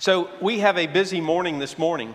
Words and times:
So, 0.00 0.30
we 0.40 0.60
have 0.60 0.78
a 0.78 0.86
busy 0.86 1.20
morning 1.20 1.58
this 1.58 1.76
morning. 1.76 2.14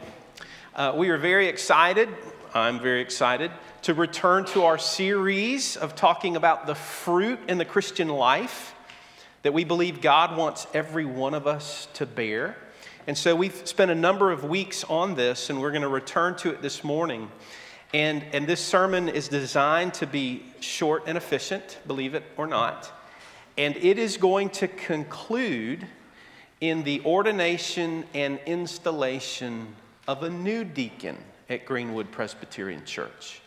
Uh, 0.73 0.93
we 0.95 1.09
are 1.09 1.17
very 1.17 1.49
excited, 1.49 2.07
I'm 2.53 2.79
very 2.79 3.01
excited, 3.01 3.51
to 3.81 3.93
return 3.93 4.45
to 4.45 4.63
our 4.63 4.77
series 4.77 5.75
of 5.75 5.93
talking 5.93 6.37
about 6.37 6.65
the 6.65 6.75
fruit 6.75 7.41
in 7.49 7.57
the 7.57 7.65
Christian 7.65 8.07
life 8.07 8.73
that 9.41 9.53
we 9.53 9.65
believe 9.65 9.99
God 9.99 10.37
wants 10.37 10.65
every 10.73 11.03
one 11.03 11.33
of 11.33 11.45
us 11.45 11.89
to 11.95 12.05
bear. 12.05 12.55
And 13.05 13.17
so, 13.17 13.35
we've 13.35 13.67
spent 13.67 13.91
a 13.91 13.95
number 13.95 14.31
of 14.31 14.45
weeks 14.45 14.85
on 14.85 15.15
this, 15.15 15.49
and 15.49 15.59
we're 15.59 15.71
going 15.71 15.81
to 15.81 15.89
return 15.89 16.37
to 16.37 16.51
it 16.51 16.61
this 16.61 16.85
morning. 16.85 17.29
And, 17.93 18.23
and 18.31 18.47
this 18.47 18.61
sermon 18.61 19.09
is 19.09 19.27
designed 19.27 19.93
to 19.95 20.07
be 20.07 20.45
short 20.61 21.03
and 21.05 21.17
efficient, 21.17 21.79
believe 21.85 22.15
it 22.15 22.23
or 22.37 22.47
not. 22.47 22.89
And 23.57 23.75
it 23.75 23.99
is 23.99 24.15
going 24.15 24.51
to 24.51 24.69
conclude 24.69 25.85
in 26.63 26.81
the 26.83 27.01
ordination 27.01 28.05
and 28.13 28.39
installation 28.45 29.67
of 30.07 30.23
a 30.23 30.29
new 30.29 30.63
deacon 30.63 31.17
at 31.49 31.65
Greenwood 31.65 32.09
Presbyterian 32.09 32.85
Church. 32.85 33.41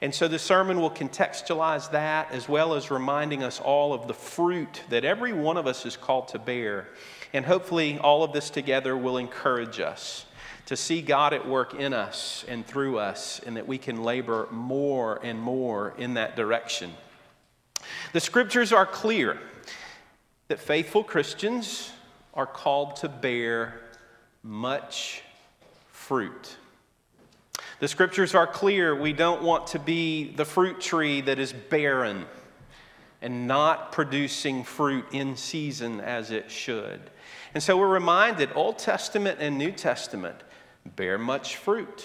And 0.00 0.14
so 0.14 0.28
the 0.28 0.38
sermon 0.38 0.80
will 0.80 0.90
contextualize 0.90 1.90
that 1.90 2.32
as 2.32 2.48
well 2.48 2.72
as 2.72 2.90
reminding 2.90 3.42
us 3.42 3.60
all 3.60 3.92
of 3.92 4.08
the 4.08 4.14
fruit 4.14 4.82
that 4.88 5.04
every 5.04 5.34
one 5.34 5.58
of 5.58 5.66
us 5.66 5.84
is 5.84 5.98
called 5.98 6.28
to 6.28 6.38
bear. 6.38 6.88
And 7.34 7.44
hopefully, 7.44 7.98
all 7.98 8.24
of 8.24 8.32
this 8.32 8.48
together 8.48 8.96
will 8.96 9.18
encourage 9.18 9.78
us 9.78 10.24
to 10.64 10.74
see 10.74 11.02
God 11.02 11.34
at 11.34 11.46
work 11.46 11.74
in 11.74 11.92
us 11.92 12.46
and 12.48 12.66
through 12.66 12.98
us, 12.98 13.42
and 13.44 13.58
that 13.58 13.68
we 13.68 13.76
can 13.76 14.02
labor 14.02 14.48
more 14.50 15.20
and 15.22 15.38
more 15.38 15.92
in 15.98 16.14
that 16.14 16.34
direction. 16.34 16.94
The 18.14 18.20
scriptures 18.20 18.72
are 18.72 18.86
clear 18.86 19.38
that 20.48 20.60
faithful 20.60 21.04
Christians 21.04 21.90
are 22.34 22.46
called 22.46 22.96
to 22.96 23.08
bear 23.08 23.80
much 24.42 25.22
fruit. 25.90 26.56
The 27.80 27.88
scriptures 27.88 28.34
are 28.34 28.46
clear. 28.46 28.94
We 28.94 29.12
don't 29.12 29.42
want 29.42 29.68
to 29.68 29.78
be 29.78 30.32
the 30.32 30.44
fruit 30.44 30.80
tree 30.80 31.20
that 31.22 31.38
is 31.38 31.52
barren 31.52 32.26
and 33.22 33.46
not 33.46 33.92
producing 33.92 34.64
fruit 34.64 35.06
in 35.12 35.36
season 35.36 36.00
as 36.00 36.30
it 36.30 36.50
should. 36.50 37.00
And 37.54 37.62
so 37.62 37.76
we're 37.76 37.88
reminded 37.88 38.50
Old 38.54 38.78
Testament 38.78 39.38
and 39.40 39.56
New 39.56 39.72
Testament 39.72 40.36
bear 40.96 41.16
much 41.16 41.56
fruit. 41.56 42.04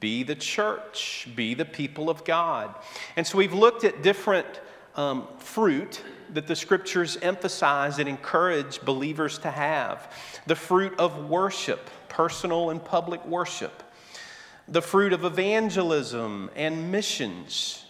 Be 0.00 0.22
the 0.22 0.34
church, 0.34 1.28
be 1.34 1.54
the 1.54 1.64
people 1.64 2.08
of 2.08 2.24
God. 2.24 2.74
And 3.16 3.26
so 3.26 3.36
we've 3.38 3.52
looked 3.52 3.84
at 3.84 4.02
different 4.02 4.60
um, 4.98 5.28
fruit 5.38 6.02
that 6.34 6.48
the 6.48 6.56
scriptures 6.56 7.16
emphasize 7.22 8.00
and 8.00 8.08
encourage 8.08 8.82
believers 8.82 9.38
to 9.38 9.50
have. 9.50 10.12
The 10.46 10.56
fruit 10.56 10.98
of 10.98 11.30
worship, 11.30 11.88
personal 12.08 12.70
and 12.70 12.84
public 12.84 13.24
worship, 13.24 13.84
the 14.66 14.82
fruit 14.82 15.12
of 15.12 15.24
evangelism 15.24 16.50
and 16.54 16.90
missions, 16.90 17.86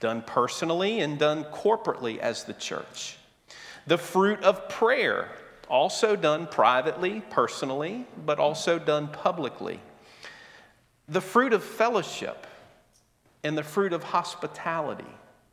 done 0.00 0.22
personally 0.22 1.00
and 1.00 1.18
done 1.18 1.44
corporately 1.44 2.18
as 2.18 2.44
the 2.44 2.54
church, 2.54 3.16
the 3.86 3.98
fruit 3.98 4.40
of 4.42 4.68
prayer, 4.68 5.30
also 5.68 6.16
done 6.16 6.46
privately, 6.46 7.22
personally, 7.30 8.06
but 8.24 8.38
also 8.38 8.78
done 8.78 9.08
publicly, 9.08 9.80
the 11.08 11.20
fruit 11.20 11.52
of 11.52 11.62
fellowship, 11.62 12.46
and 13.44 13.58
the 13.58 13.62
fruit 13.62 13.92
of 13.92 14.04
hospitality 14.04 15.04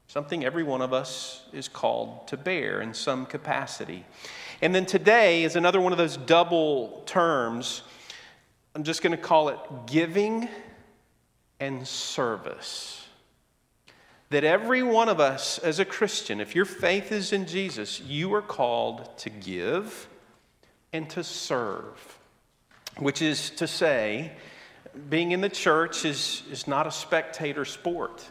something 0.09 0.43
every 0.43 0.63
one 0.63 0.81
of 0.81 0.91
us 0.91 1.43
is 1.53 1.67
called 1.67 2.27
to 2.27 2.35
bear 2.35 2.81
in 2.81 2.95
some 2.95 3.27
capacity. 3.27 4.03
And 4.59 4.73
then 4.73 4.88
today 4.88 5.43
is 5.43 5.55
another 5.55 5.79
one 5.79 5.91
of 5.91 5.99
those 5.99 6.17
double 6.17 7.03
terms. 7.05 7.83
I'm 8.73 8.83
just 8.83 9.03
going 9.03 9.11
to 9.11 9.21
call 9.21 9.49
it 9.49 9.59
giving 9.85 10.49
and 11.59 11.87
service. 11.87 13.05
That 14.31 14.43
every 14.43 14.81
one 14.81 15.09
of 15.09 15.19
us 15.19 15.59
as 15.59 15.77
a 15.77 15.86
Christian, 15.86 16.42
if 16.42 16.55
your 16.55 16.65
faith 16.65 17.11
is 17.11 17.31
in 17.31 17.45
Jesus, 17.45 18.02
you 18.02 18.33
are 18.33 18.42
called 18.42 19.15
to 19.19 19.30
give 19.30 20.08
and 20.92 21.08
to 21.11 21.23
serve, 21.23 22.17
which 22.98 23.21
is 23.21 23.52
to 23.52 23.67
say, 23.67 24.31
being 25.08 25.33
in 25.33 25.42
the 25.42 25.49
church 25.49 26.03
is, 26.03 26.42
is 26.52 26.67
not 26.67 26.87
a 26.87 26.92
spectator 26.92 27.64
sport. 27.64 28.25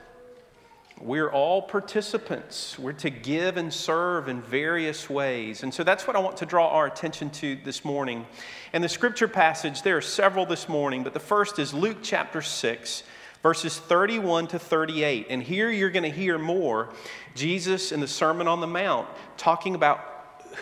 We're 1.01 1.31
all 1.31 1.63
participants. 1.63 2.77
We're 2.77 2.93
to 2.95 3.11
give 3.11 3.57
and 3.57 3.73
serve 3.73 4.29
in 4.29 4.43
various 4.43 5.09
ways. 5.09 5.63
And 5.63 5.73
so 5.73 5.85
that's 5.85 6.09
what 6.09 6.17
I 6.17 6.19
want 6.19 6.39
to 6.39 6.47
draw 6.47 6.71
our 6.71 6.87
attention 6.87 7.31
to 7.31 7.57
this 7.65 7.85
morning. 7.85 8.27
And 8.73 8.83
the 8.83 8.89
scripture 8.89 9.29
passage, 9.29 9.83
there 9.83 9.97
are 9.97 10.03
several 10.03 10.45
this 10.45 10.69
morning, 10.69 11.05
but 11.05 11.15
the 11.15 11.21
first 11.21 11.61
is 11.61 11.73
Luke 11.73 11.99
chapter 12.03 12.43
6, 12.43 13.05
verses 13.45 13.79
31 13.79 14.49
to 14.49 14.59
38. 14.59 15.27
And 15.31 15.41
here 15.41 15.71
you're 15.71 15.91
going 15.91 16.03
to 16.03 16.17
hear 16.17 16.37
more 16.37 16.93
Jesus 17.37 17.93
in 17.93 18.01
the 18.01 18.09
Sermon 18.09 18.49
on 18.49 18.61
the 18.61 18.67
Mount 18.67 19.07
talking 19.37 19.77
about 19.77 20.01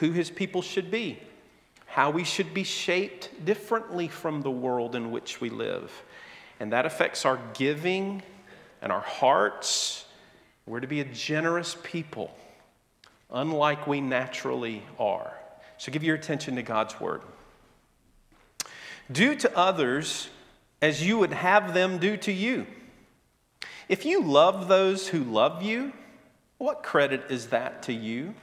who 0.01 0.13
his 0.13 0.29
people 0.29 0.61
should 0.61 0.91
be, 0.91 1.19
how 1.87 2.11
we 2.11 2.25
should 2.25 2.53
be 2.53 2.65
shaped 2.65 3.31
differently 3.47 4.07
from 4.07 4.43
the 4.43 4.51
world 4.51 4.95
in 4.97 5.11
which 5.11 5.41
we 5.41 5.49
live. 5.49 5.91
And 6.61 6.73
that 6.75 6.85
affects 6.85 7.25
our 7.25 7.41
giving 7.55 8.23
and 8.83 8.93
our 8.93 9.01
hearts 9.01 10.06
we're 10.67 10.81
to 10.81 10.87
be 10.87 11.01
a 11.01 11.05
generous 11.05 11.77
people, 11.83 12.37
unlike 13.31 13.87
we 13.87 14.01
naturally 14.01 14.83
are. 14.99 15.33
So 15.79 15.93
give 15.93 16.03
your 16.03 16.17
attention 16.17 16.57
to 16.57 16.63
God's 16.63 17.01
word. 17.01 17.23
Do 19.11 19.37
to 19.37 19.57
others 19.57 20.29
as 20.83 21.07
you 21.07 21.19
would 21.19 21.33
have 21.33 21.73
them 21.73 21.99
do 21.99 22.17
to 22.19 22.33
you. 22.33 22.67
If 23.89 24.05
you 24.05 24.23
love 24.23 24.67
those 24.67 25.09
who 25.09 25.23
love 25.23 25.63
you, 25.63 25.93
what 26.59 26.83
credit 26.83 27.25
is 27.31 27.49
that 27.49 27.83
to 27.85 27.93
you? 27.93 28.35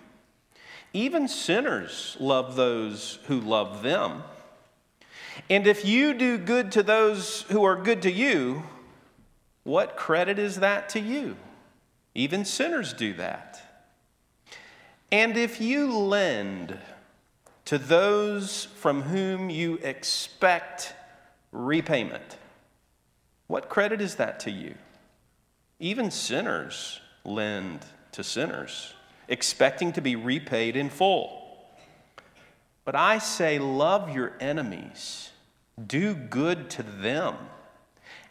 Even 0.93 1.27
sinners 1.27 2.15
love 2.19 2.55
those 2.55 3.19
who 3.25 3.41
love 3.41 3.81
them. 3.81 4.23
And 5.49 5.67
if 5.67 5.83
you 5.83 6.13
do 6.13 6.37
good 6.37 6.71
to 6.73 6.83
those 6.83 7.41
who 7.43 7.63
are 7.63 7.75
good 7.75 8.03
to 8.03 8.11
you, 8.11 8.63
what 9.63 9.97
credit 9.97 10.37
is 10.39 10.57
that 10.57 10.89
to 10.89 10.99
you? 10.99 11.35
Even 12.15 12.45
sinners 12.45 12.93
do 12.93 13.13
that. 13.13 13.61
And 15.11 15.37
if 15.37 15.61
you 15.61 15.95
lend 15.95 16.77
to 17.65 17.77
those 17.77 18.65
from 18.65 19.03
whom 19.03 19.49
you 19.49 19.75
expect 19.83 20.93
repayment, 21.51 22.37
what 23.47 23.69
credit 23.69 24.01
is 24.01 24.15
that 24.15 24.39
to 24.41 24.51
you? 24.51 24.75
Even 25.79 26.11
sinners 26.11 26.99
lend 27.25 27.85
to 28.11 28.23
sinners, 28.23 28.93
expecting 29.27 29.91
to 29.93 30.01
be 30.01 30.15
repaid 30.15 30.75
in 30.75 30.89
full. 30.89 31.43
But 32.85 32.95
I 32.95 33.17
say, 33.17 33.59
love 33.59 34.13
your 34.13 34.33
enemies, 34.39 35.31
do 35.87 36.13
good 36.13 36.69
to 36.71 36.83
them, 36.83 37.35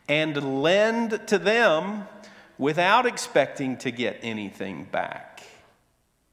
and 0.08 0.62
lend 0.62 1.26
to 1.28 1.38
them 1.38 2.06
without 2.58 3.06
expecting 3.06 3.76
to 3.78 3.90
get 3.90 4.18
anything 4.22 4.84
back, 4.84 5.42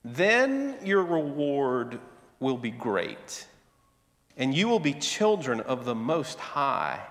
then 0.04 0.78
your 0.84 1.04
reward 1.04 2.00
will 2.40 2.58
be 2.58 2.72
great. 2.72 3.46
And 4.38 4.56
you 4.56 4.68
will 4.68 4.80
be 4.80 4.94
children 4.94 5.60
of 5.62 5.86
the 5.86 5.96
Most 5.96 6.40
High 6.40 7.02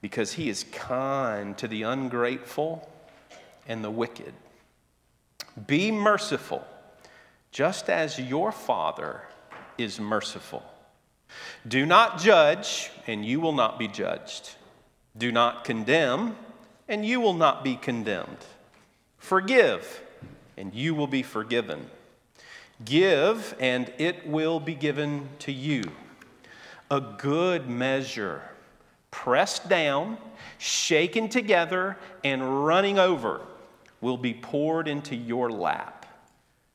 because 0.00 0.32
He 0.32 0.48
is 0.48 0.64
kind 0.72 1.56
to 1.58 1.68
the 1.68 1.82
ungrateful 1.82 2.88
and 3.66 3.84
the 3.84 3.90
wicked. 3.90 4.34
Be 5.66 5.90
merciful, 5.90 6.66
just 7.52 7.88
as 7.88 8.18
your 8.18 8.52
Father 8.52 9.22
is 9.76 10.00
merciful. 10.00 10.62
Do 11.66 11.84
not 11.86 12.18
judge, 12.18 12.90
and 13.06 13.24
you 13.24 13.40
will 13.40 13.52
not 13.52 13.78
be 13.78 13.88
judged. 13.88 14.50
Do 15.16 15.30
not 15.30 15.64
condemn 15.64 16.36
and 16.88 17.04
you 17.04 17.20
will 17.20 17.34
not 17.34 17.62
be 17.62 17.76
condemned. 17.76 18.46
Forgive, 19.18 20.02
and 20.56 20.74
you 20.74 20.94
will 20.94 21.06
be 21.06 21.22
forgiven. 21.22 21.90
Give, 22.84 23.54
and 23.58 23.92
it 23.98 24.26
will 24.26 24.60
be 24.60 24.74
given 24.74 25.28
to 25.40 25.52
you. 25.52 25.82
A 26.90 27.00
good 27.00 27.68
measure, 27.68 28.40
pressed 29.10 29.68
down, 29.68 30.16
shaken 30.56 31.28
together, 31.28 31.98
and 32.24 32.64
running 32.64 32.98
over, 32.98 33.42
will 34.00 34.16
be 34.16 34.32
poured 34.32 34.88
into 34.88 35.14
your 35.14 35.50
lap. 35.50 36.06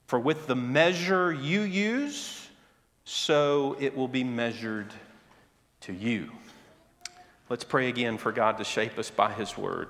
For 0.07 0.19
with 0.19 0.45
the 0.45 0.55
measure 0.55 1.31
you 1.31 1.61
use, 1.61 2.49
so 3.05 3.75
it 3.79 3.95
will 3.95 4.07
be 4.07 4.23
measured 4.23 4.93
to 5.81 5.93
you. 5.93 6.29
Let's 7.53 7.63
pray 7.63 7.87
again 7.87 8.17
for 8.17 8.31
God 8.31 8.57
to 8.57 8.63
shape 8.63 8.97
us 8.97 9.11
by 9.11 9.31
His 9.31 9.55
word. 9.55 9.89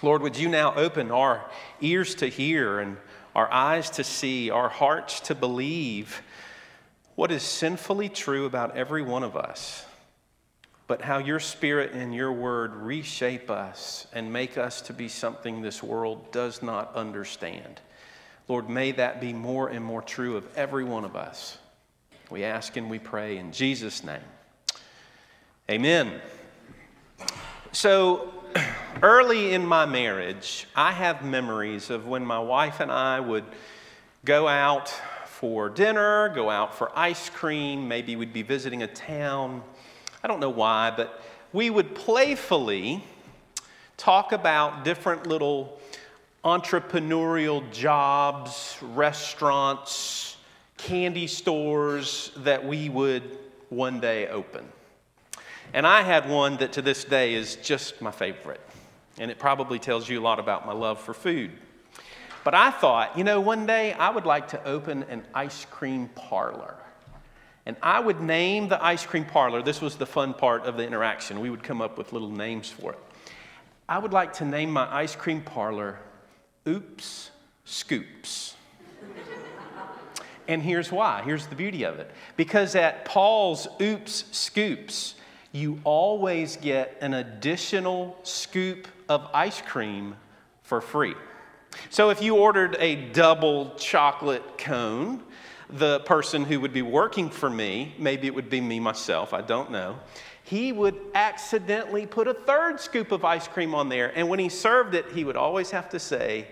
Lord, 0.00 0.22
would 0.22 0.38
you 0.38 0.48
now 0.48 0.72
open 0.74 1.10
our 1.10 1.44
ears 1.82 2.14
to 2.14 2.26
hear 2.26 2.78
and 2.80 2.96
our 3.34 3.52
eyes 3.52 3.90
to 3.90 4.02
see, 4.02 4.48
our 4.48 4.70
hearts 4.70 5.20
to 5.20 5.34
believe 5.34 6.22
what 7.16 7.30
is 7.30 7.42
sinfully 7.42 8.08
true 8.08 8.46
about 8.46 8.78
every 8.78 9.02
one 9.02 9.22
of 9.22 9.36
us, 9.36 9.84
but 10.86 11.02
how 11.02 11.18
your 11.18 11.38
spirit 11.38 11.92
and 11.92 12.14
your 12.14 12.32
word 12.32 12.74
reshape 12.74 13.50
us 13.50 14.06
and 14.14 14.32
make 14.32 14.56
us 14.56 14.80
to 14.80 14.94
be 14.94 15.06
something 15.06 15.60
this 15.60 15.82
world 15.82 16.32
does 16.32 16.62
not 16.62 16.94
understand. 16.94 17.78
Lord, 18.48 18.70
may 18.70 18.92
that 18.92 19.20
be 19.20 19.34
more 19.34 19.68
and 19.68 19.84
more 19.84 20.00
true 20.00 20.38
of 20.38 20.48
every 20.56 20.84
one 20.84 21.04
of 21.04 21.14
us. 21.14 21.58
We 22.30 22.42
ask 22.42 22.74
and 22.78 22.88
we 22.88 22.98
pray 22.98 23.36
in 23.36 23.52
Jesus' 23.52 24.02
name. 24.02 24.24
Amen. 25.70 26.22
So, 27.72 28.32
early 29.02 29.54
in 29.54 29.64
my 29.64 29.86
marriage, 29.86 30.66
I 30.74 30.90
have 30.90 31.24
memories 31.24 31.88
of 31.88 32.08
when 32.08 32.26
my 32.26 32.40
wife 32.40 32.80
and 32.80 32.90
I 32.90 33.20
would 33.20 33.44
go 34.24 34.48
out 34.48 34.88
for 35.26 35.68
dinner, 35.68 36.30
go 36.30 36.50
out 36.50 36.74
for 36.74 36.90
ice 36.98 37.30
cream, 37.30 37.86
maybe 37.86 38.16
we'd 38.16 38.32
be 38.32 38.42
visiting 38.42 38.82
a 38.82 38.88
town. 38.88 39.62
I 40.24 40.26
don't 40.26 40.40
know 40.40 40.50
why, 40.50 40.90
but 40.90 41.22
we 41.52 41.70
would 41.70 41.94
playfully 41.94 43.04
talk 43.96 44.32
about 44.32 44.82
different 44.82 45.28
little 45.28 45.78
entrepreneurial 46.44 47.70
jobs, 47.70 48.78
restaurants, 48.82 50.38
candy 50.76 51.28
stores 51.28 52.32
that 52.38 52.66
we 52.66 52.88
would 52.88 53.38
one 53.68 54.00
day 54.00 54.26
open. 54.26 54.64
And 55.72 55.86
I 55.86 56.02
had 56.02 56.28
one 56.28 56.56
that 56.58 56.72
to 56.72 56.82
this 56.82 57.04
day 57.04 57.34
is 57.34 57.56
just 57.56 58.02
my 58.02 58.10
favorite. 58.10 58.60
And 59.18 59.30
it 59.30 59.38
probably 59.38 59.78
tells 59.78 60.08
you 60.08 60.20
a 60.20 60.22
lot 60.22 60.38
about 60.38 60.66
my 60.66 60.72
love 60.72 61.00
for 61.00 61.14
food. 61.14 61.52
But 62.42 62.54
I 62.54 62.70
thought, 62.70 63.18
you 63.18 63.24
know, 63.24 63.40
one 63.40 63.66
day 63.66 63.92
I 63.92 64.10
would 64.10 64.24
like 64.24 64.48
to 64.48 64.64
open 64.64 65.04
an 65.04 65.24
ice 65.34 65.66
cream 65.70 66.08
parlor. 66.14 66.76
And 67.66 67.76
I 67.82 68.00
would 68.00 68.20
name 68.20 68.68
the 68.68 68.82
ice 68.82 69.04
cream 69.04 69.24
parlor. 69.24 69.62
This 69.62 69.80
was 69.80 69.96
the 69.96 70.06
fun 70.06 70.32
part 70.34 70.64
of 70.64 70.76
the 70.76 70.86
interaction. 70.86 71.40
We 71.40 71.50
would 71.50 71.62
come 71.62 71.82
up 71.82 71.98
with 71.98 72.12
little 72.12 72.30
names 72.30 72.70
for 72.70 72.92
it. 72.92 72.98
I 73.88 73.98
would 73.98 74.12
like 74.12 74.32
to 74.34 74.44
name 74.44 74.70
my 74.70 74.92
ice 74.92 75.14
cream 75.14 75.42
parlor 75.42 75.98
Oops 76.66 77.30
Scoops. 77.64 78.54
and 80.48 80.62
here's 80.62 80.90
why. 80.90 81.22
Here's 81.24 81.46
the 81.46 81.54
beauty 81.54 81.84
of 81.84 81.98
it. 81.98 82.10
Because 82.36 82.74
at 82.74 83.04
Paul's 83.04 83.68
Oops 83.80 84.24
Scoops, 84.32 85.14
you 85.52 85.80
always 85.84 86.56
get 86.56 86.96
an 87.00 87.14
additional 87.14 88.16
scoop 88.22 88.86
of 89.08 89.28
ice 89.34 89.60
cream 89.60 90.14
for 90.62 90.80
free. 90.80 91.14
So 91.88 92.10
if 92.10 92.22
you 92.22 92.36
ordered 92.36 92.76
a 92.78 92.96
double 93.10 93.74
chocolate 93.76 94.58
cone, 94.58 95.22
the 95.68 96.00
person 96.00 96.44
who 96.44 96.60
would 96.60 96.72
be 96.72 96.82
working 96.82 97.30
for 97.30 97.48
me, 97.48 97.94
maybe 97.98 98.26
it 98.26 98.34
would 98.34 98.50
be 98.50 98.60
me 98.60 98.80
myself, 98.80 99.32
I 99.32 99.40
don't 99.40 99.70
know, 99.70 99.98
he 100.42 100.72
would 100.72 100.98
accidentally 101.14 102.06
put 102.06 102.26
a 102.26 102.34
third 102.34 102.80
scoop 102.80 103.12
of 103.12 103.24
ice 103.24 103.46
cream 103.46 103.74
on 103.74 103.88
there. 103.88 104.12
And 104.16 104.28
when 104.28 104.38
he 104.40 104.48
served 104.48 104.94
it, 104.94 105.06
he 105.12 105.24
would 105.24 105.36
always 105.36 105.70
have 105.70 105.88
to 105.90 106.00
say, 106.00 106.48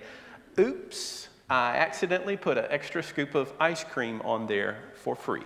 Oops, 0.58 1.28
I 1.50 1.76
accidentally 1.76 2.36
put 2.36 2.58
an 2.58 2.66
extra 2.68 3.02
scoop 3.02 3.34
of 3.34 3.52
ice 3.58 3.84
cream 3.84 4.20
on 4.24 4.46
there 4.46 4.78
for 4.94 5.16
free. 5.16 5.44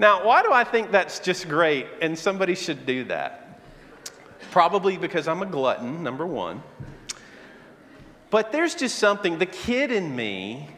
Now, 0.00 0.24
why 0.24 0.42
do 0.42 0.50
I 0.50 0.64
think 0.64 0.90
that's 0.90 1.18
just 1.18 1.46
great 1.46 1.86
and 2.00 2.18
somebody 2.18 2.54
should 2.54 2.86
do 2.86 3.04
that? 3.04 3.60
Probably 4.50 4.96
because 4.96 5.28
I'm 5.28 5.42
a 5.42 5.46
glutton, 5.46 6.02
number 6.02 6.26
one. 6.26 6.62
But 8.30 8.50
there's 8.50 8.74
just 8.74 8.98
something, 8.98 9.38
the 9.38 9.44
kid 9.44 9.92
in 9.92 10.16
me 10.16 10.70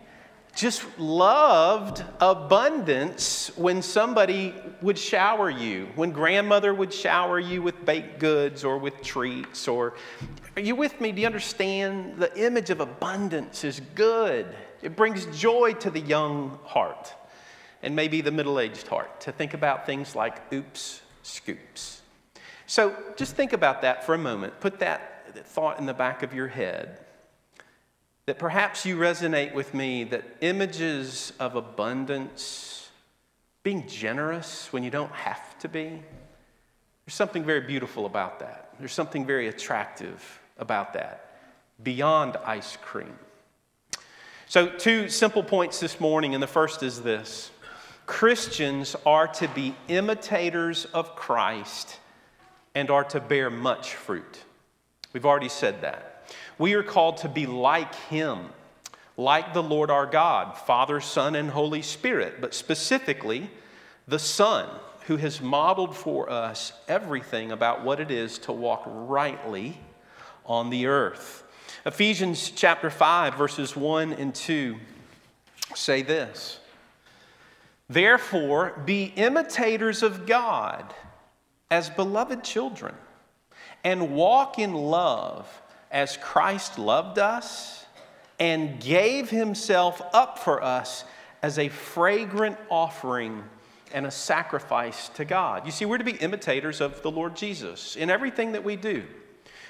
just 0.56 0.82
loved 0.98 2.02
abundance 2.20 3.56
when 3.56 3.80
somebody 3.80 4.56
would 4.80 4.98
shower 4.98 5.48
you, 5.48 5.86
when 5.94 6.10
grandmother 6.10 6.74
would 6.74 6.92
shower 6.92 7.38
you 7.38 7.62
with 7.62 7.84
baked 7.86 8.18
goods 8.18 8.64
or 8.64 8.76
with 8.76 9.02
treats. 9.02 9.68
Or, 9.68 9.94
are 10.56 10.62
you 10.62 10.74
with 10.74 11.00
me? 11.00 11.12
Do 11.12 11.20
you 11.20 11.28
understand? 11.28 12.16
The 12.18 12.44
image 12.44 12.70
of 12.70 12.80
abundance 12.80 13.62
is 13.62 13.80
good, 13.94 14.46
it 14.82 14.96
brings 14.96 15.26
joy 15.26 15.74
to 15.74 15.92
the 15.92 16.00
young 16.00 16.58
heart 16.64 17.14
and 17.82 17.96
maybe 17.96 18.20
the 18.20 18.30
middle 18.30 18.60
aged 18.60 18.86
heart 18.86 19.20
to 19.22 19.32
think 19.32 19.54
about 19.54 19.86
things 19.86 20.14
like 20.14 20.52
oops, 20.52 21.02
scoops. 21.22 22.02
So 22.66 22.96
just 23.16 23.34
think 23.34 23.52
about 23.52 23.82
that 23.82 24.06
for 24.06 24.14
a 24.14 24.18
moment. 24.18 24.60
Put 24.60 24.78
that 24.78 25.46
thought 25.46 25.78
in 25.78 25.86
the 25.86 25.94
back 25.94 26.22
of 26.22 26.32
your 26.32 26.48
head 26.48 26.98
that 28.26 28.38
perhaps 28.38 28.86
you 28.86 28.96
resonate 28.96 29.52
with 29.52 29.74
me 29.74 30.04
that 30.04 30.24
images 30.40 31.32
of 31.40 31.56
abundance, 31.56 32.90
being 33.62 33.86
generous 33.88 34.72
when 34.72 34.82
you 34.82 34.90
don't 34.90 35.12
have 35.12 35.58
to 35.58 35.68
be, 35.68 36.02
there's 37.04 37.14
something 37.14 37.42
very 37.42 37.60
beautiful 37.60 38.06
about 38.06 38.38
that. 38.40 38.70
There's 38.78 38.92
something 38.92 39.26
very 39.26 39.48
attractive 39.48 40.40
about 40.58 40.92
that, 40.92 41.40
beyond 41.82 42.36
ice 42.44 42.76
cream. 42.76 43.18
So, 44.46 44.68
two 44.68 45.08
simple 45.08 45.42
points 45.42 45.80
this 45.80 45.98
morning, 45.98 46.34
and 46.34 46.42
the 46.42 46.46
first 46.46 46.82
is 46.82 47.02
this 47.02 47.50
Christians 48.12 48.94
are 49.06 49.26
to 49.26 49.48
be 49.48 49.74
imitators 49.88 50.84
of 50.84 51.16
Christ 51.16 51.98
and 52.74 52.90
are 52.90 53.04
to 53.04 53.20
bear 53.20 53.48
much 53.48 53.94
fruit. 53.94 54.44
We've 55.14 55.24
already 55.24 55.48
said 55.48 55.80
that. 55.80 56.30
We 56.58 56.74
are 56.74 56.82
called 56.82 57.16
to 57.18 57.28
be 57.30 57.46
like 57.46 57.94
Him, 57.94 58.50
like 59.16 59.54
the 59.54 59.62
Lord 59.62 59.90
our 59.90 60.04
God, 60.04 60.58
Father, 60.58 61.00
Son, 61.00 61.34
and 61.34 61.48
Holy 61.48 61.80
Spirit, 61.80 62.38
but 62.38 62.52
specifically 62.52 63.50
the 64.06 64.18
Son, 64.18 64.68
who 65.06 65.16
has 65.16 65.40
modeled 65.40 65.96
for 65.96 66.28
us 66.30 66.74
everything 66.88 67.50
about 67.50 67.82
what 67.82 67.98
it 67.98 68.10
is 68.10 68.38
to 68.40 68.52
walk 68.52 68.82
rightly 68.84 69.80
on 70.44 70.68
the 70.68 70.86
earth. 70.86 71.44
Ephesians 71.86 72.50
chapter 72.50 72.90
5, 72.90 73.36
verses 73.36 73.74
1 73.74 74.12
and 74.12 74.34
2 74.34 74.76
say 75.74 76.02
this 76.02 76.58
Therefore, 77.88 78.82
be 78.84 79.12
imitators 79.16 80.02
of 80.02 80.26
God 80.26 80.94
as 81.70 81.90
beloved 81.90 82.44
children, 82.44 82.94
and 83.84 84.14
walk 84.14 84.58
in 84.58 84.74
love 84.74 85.62
as 85.90 86.16
Christ 86.16 86.78
loved 86.78 87.18
us 87.18 87.86
and 88.38 88.80
gave 88.80 89.30
himself 89.30 90.02
up 90.12 90.38
for 90.38 90.62
us 90.62 91.04
as 91.42 91.58
a 91.58 91.68
fragrant 91.68 92.56
offering 92.70 93.42
and 93.92 94.06
a 94.06 94.10
sacrifice 94.10 95.08
to 95.10 95.24
God. 95.24 95.66
You 95.66 95.72
see, 95.72 95.84
we're 95.84 95.98
to 95.98 96.04
be 96.04 96.12
imitators 96.12 96.80
of 96.80 97.02
the 97.02 97.10
Lord 97.10 97.36
Jesus 97.36 97.96
in 97.96 98.10
everything 98.10 98.52
that 98.52 98.64
we 98.64 98.76
do. 98.76 99.04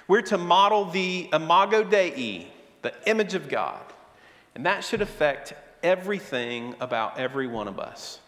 We're 0.09 0.23
to 0.23 0.39
model 0.39 0.85
the 0.85 1.29
imago 1.33 1.85
Dei, 1.85 2.49
the 2.83 2.95
image 3.07 3.35
of 3.35 3.49
God. 3.49 3.81
And 4.55 4.67
that 4.67 4.85
should 4.85 5.03
affect 5.03 5.55
everything 5.83 6.75
about 6.81 7.19
every 7.19 7.47
one 7.47 7.69
of 7.69 7.79
us 7.79 8.19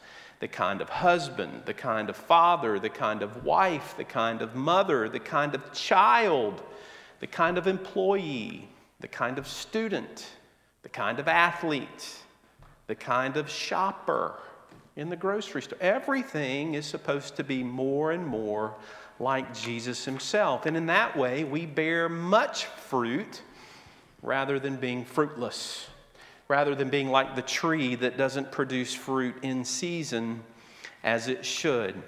the 0.40 0.48
kind 0.48 0.82
of 0.82 0.90
husband, 0.90 1.62
the 1.64 1.72
kind 1.72 2.10
of 2.10 2.16
father, 2.16 2.78
the 2.78 2.90
kind 2.90 3.22
of 3.22 3.44
wife, 3.44 3.94
the 3.96 4.04
kind 4.04 4.42
of 4.42 4.54
mother, 4.54 5.08
the 5.08 5.20
kind 5.20 5.54
of 5.54 5.72
child 5.72 6.60
the 7.24 7.28
kind 7.28 7.56
of 7.56 7.66
employee, 7.66 8.68
the 9.00 9.08
kind 9.08 9.38
of 9.38 9.48
student, 9.48 10.26
the 10.82 10.90
kind 10.90 11.18
of 11.18 11.26
athlete, 11.26 12.18
the 12.86 12.94
kind 12.94 13.38
of 13.38 13.48
shopper 13.48 14.38
in 14.96 15.08
the 15.08 15.16
grocery 15.16 15.62
store. 15.62 15.78
Everything 15.80 16.74
is 16.74 16.84
supposed 16.84 17.34
to 17.36 17.42
be 17.42 17.62
more 17.62 18.12
and 18.12 18.26
more 18.26 18.74
like 19.18 19.54
Jesus 19.54 20.04
himself. 20.04 20.66
And 20.66 20.76
in 20.76 20.84
that 20.84 21.16
way, 21.16 21.44
we 21.44 21.64
bear 21.64 22.10
much 22.10 22.66
fruit 22.66 23.40
rather 24.20 24.58
than 24.58 24.76
being 24.76 25.06
fruitless, 25.06 25.86
rather 26.54 26.76
than 26.76 26.88
being 26.88 27.08
like 27.08 27.34
the 27.34 27.42
tree 27.42 27.96
that 27.96 28.16
doesn't 28.16 28.52
produce 28.52 28.94
fruit 28.94 29.34
in 29.42 29.64
season 29.64 30.40
as 31.02 31.26
it 31.26 31.44
should. 31.44 32.00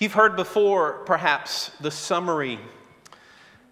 You've 0.00 0.14
heard 0.14 0.34
before, 0.34 1.04
perhaps, 1.06 1.70
the 1.80 1.92
summary 1.92 2.58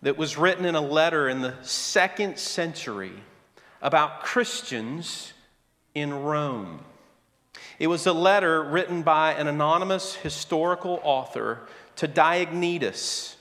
that 0.03 0.17
was 0.17 0.39
written 0.39 0.65
in 0.65 0.77
a 0.77 0.81
letter 0.81 1.29
in 1.29 1.41
the 1.41 1.57
second 1.63 2.39
century 2.39 3.11
about 3.83 4.23
Christians 4.23 5.33
in 5.97 6.15
Rome. 6.15 6.85
It 7.81 7.89
was 7.89 8.07
a 8.07 8.13
letter 8.13 8.63
written 8.63 9.03
by 9.03 9.33
an 9.33 9.49
anonymous 9.49 10.15
historical 10.15 11.01
author 11.03 11.63
to 11.97 12.07
Diognetus, 12.07 13.35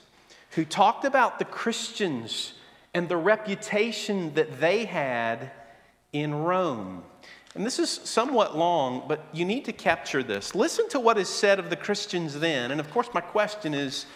who 0.56 0.64
talked 0.64 1.04
about 1.04 1.38
the 1.38 1.44
Christians 1.44 2.54
and 2.94 3.08
the 3.08 3.16
reputation 3.16 4.34
that 4.34 4.58
they 4.58 4.86
had 4.86 5.52
in 6.12 6.34
Rome. 6.34 7.02
And 7.54 7.66
this 7.66 7.78
is 7.78 7.90
somewhat 7.90 8.56
long, 8.56 9.04
but 9.08 9.24
you 9.32 9.44
need 9.44 9.64
to 9.64 9.72
capture 9.72 10.22
this. 10.22 10.54
Listen 10.54 10.88
to 10.90 11.00
what 11.00 11.18
is 11.18 11.28
said 11.28 11.58
of 11.58 11.68
the 11.68 11.76
Christians 11.76 12.38
then. 12.38 12.70
And 12.70 12.80
of 12.80 12.90
course, 12.90 13.08
my 13.12 13.20
question 13.20 13.74
is 13.74 14.06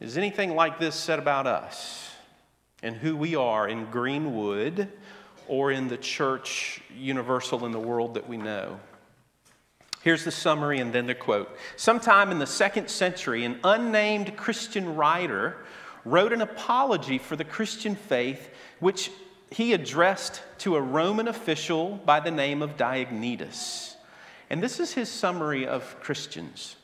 is 0.00 0.18
anything 0.18 0.56
like 0.56 0.80
this 0.80 0.96
said 0.96 1.20
about 1.20 1.46
us 1.46 2.10
and 2.82 2.96
who 2.96 3.16
we 3.16 3.36
are 3.36 3.68
in 3.68 3.84
Greenwood 3.86 4.88
or 5.46 5.70
in 5.70 5.86
the 5.86 5.96
church 5.96 6.80
universal 6.96 7.64
in 7.66 7.72
the 7.72 7.78
world 7.78 8.14
that 8.14 8.28
we 8.28 8.36
know? 8.36 8.80
Here's 10.02 10.24
the 10.24 10.32
summary 10.32 10.80
and 10.80 10.92
then 10.92 11.06
the 11.06 11.14
quote. 11.14 11.56
Sometime 11.76 12.32
in 12.32 12.40
the 12.40 12.46
second 12.46 12.90
century, 12.90 13.44
an 13.44 13.60
unnamed 13.62 14.36
Christian 14.36 14.96
writer 14.96 15.58
wrote 16.04 16.32
an 16.32 16.42
apology 16.42 17.18
for 17.18 17.36
the 17.36 17.44
Christian 17.44 17.94
faith, 17.94 18.50
which 18.80 19.12
he 19.52 19.72
addressed 19.72 20.42
to 20.58 20.76
a 20.76 20.80
Roman 20.80 21.28
official 21.28 22.00
by 22.04 22.20
the 22.20 22.30
name 22.30 22.62
of 22.62 22.76
Diognetus. 22.76 23.96
And 24.48 24.62
this 24.62 24.80
is 24.80 24.92
his 24.92 25.08
summary 25.08 25.66
of 25.66 26.00
Christians. 26.00 26.76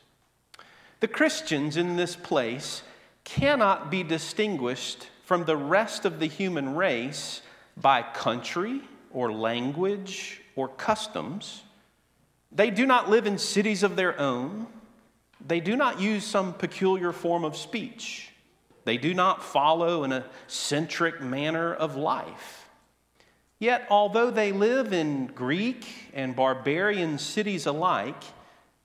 The 1.01 1.09
Christians 1.09 1.77
in 1.77 1.97
this 1.97 2.17
place 2.17 2.83
cannot 3.25 3.91
be 3.91 4.03
distinguished 4.03 5.09
from 5.25 5.45
the 5.45 5.57
rest 5.57 6.05
of 6.05 6.19
the 6.19 6.27
human 6.27 6.75
race 6.75 7.43
by 7.77 8.03
country 8.03 8.81
or 9.13 9.33
language 9.33 10.41
or 10.57 10.69
customs. 10.69 11.63
They 12.51 12.71
do 12.71 12.87
not 12.87 13.11
live 13.11 13.27
in 13.27 13.39
cities 13.39 13.83
of 13.83 13.97
their 13.97 14.19
own. 14.19 14.67
They 15.47 15.61
do 15.61 15.77
not 15.77 16.01
use 16.01 16.25
some 16.25 16.55
peculiar 16.55 17.13
form 17.13 17.45
of 17.45 17.57
speech. 17.57 18.31
They 18.85 18.97
do 18.97 19.13
not 19.13 19.45
follow 19.45 20.03
an 20.03 20.13
eccentric 20.13 21.21
manner 21.21 21.75
of 21.75 21.97
life. 21.97 22.58
Yet, 23.59 23.87
although 23.91 24.31
they 24.31 24.53
live 24.53 24.93
in 24.93 25.27
Greek 25.27 25.87
and 26.15 26.37
barbarian 26.37 27.19
cities 27.19 27.67
alike 27.67 28.23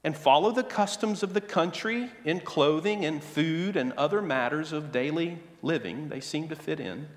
and 0.04 0.18
follow 0.18 0.52
the 0.52 0.64
customs 0.64 1.22
of 1.24 1.34
the 1.34 1.42
country 1.42 2.10
in 2.26 2.40
clothing 2.40 3.06
and 3.06 3.24
food 3.24 3.76
and 3.76 3.94
other 3.94 4.22
matters 4.22 4.72
of 4.72 4.92
daily 4.92 5.38
living, 5.62 6.10
they 6.10 6.20
seem 6.20 6.50
to 6.50 6.56
fit 6.56 6.80
in. 6.80 7.08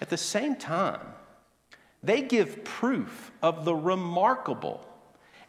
At 0.00 0.10
the 0.10 0.18
same 0.18 0.56
time, 0.56 1.00
they 2.02 2.22
give 2.22 2.64
proof 2.64 3.32
of 3.40 3.64
the 3.64 3.74
remarkable 3.74 4.86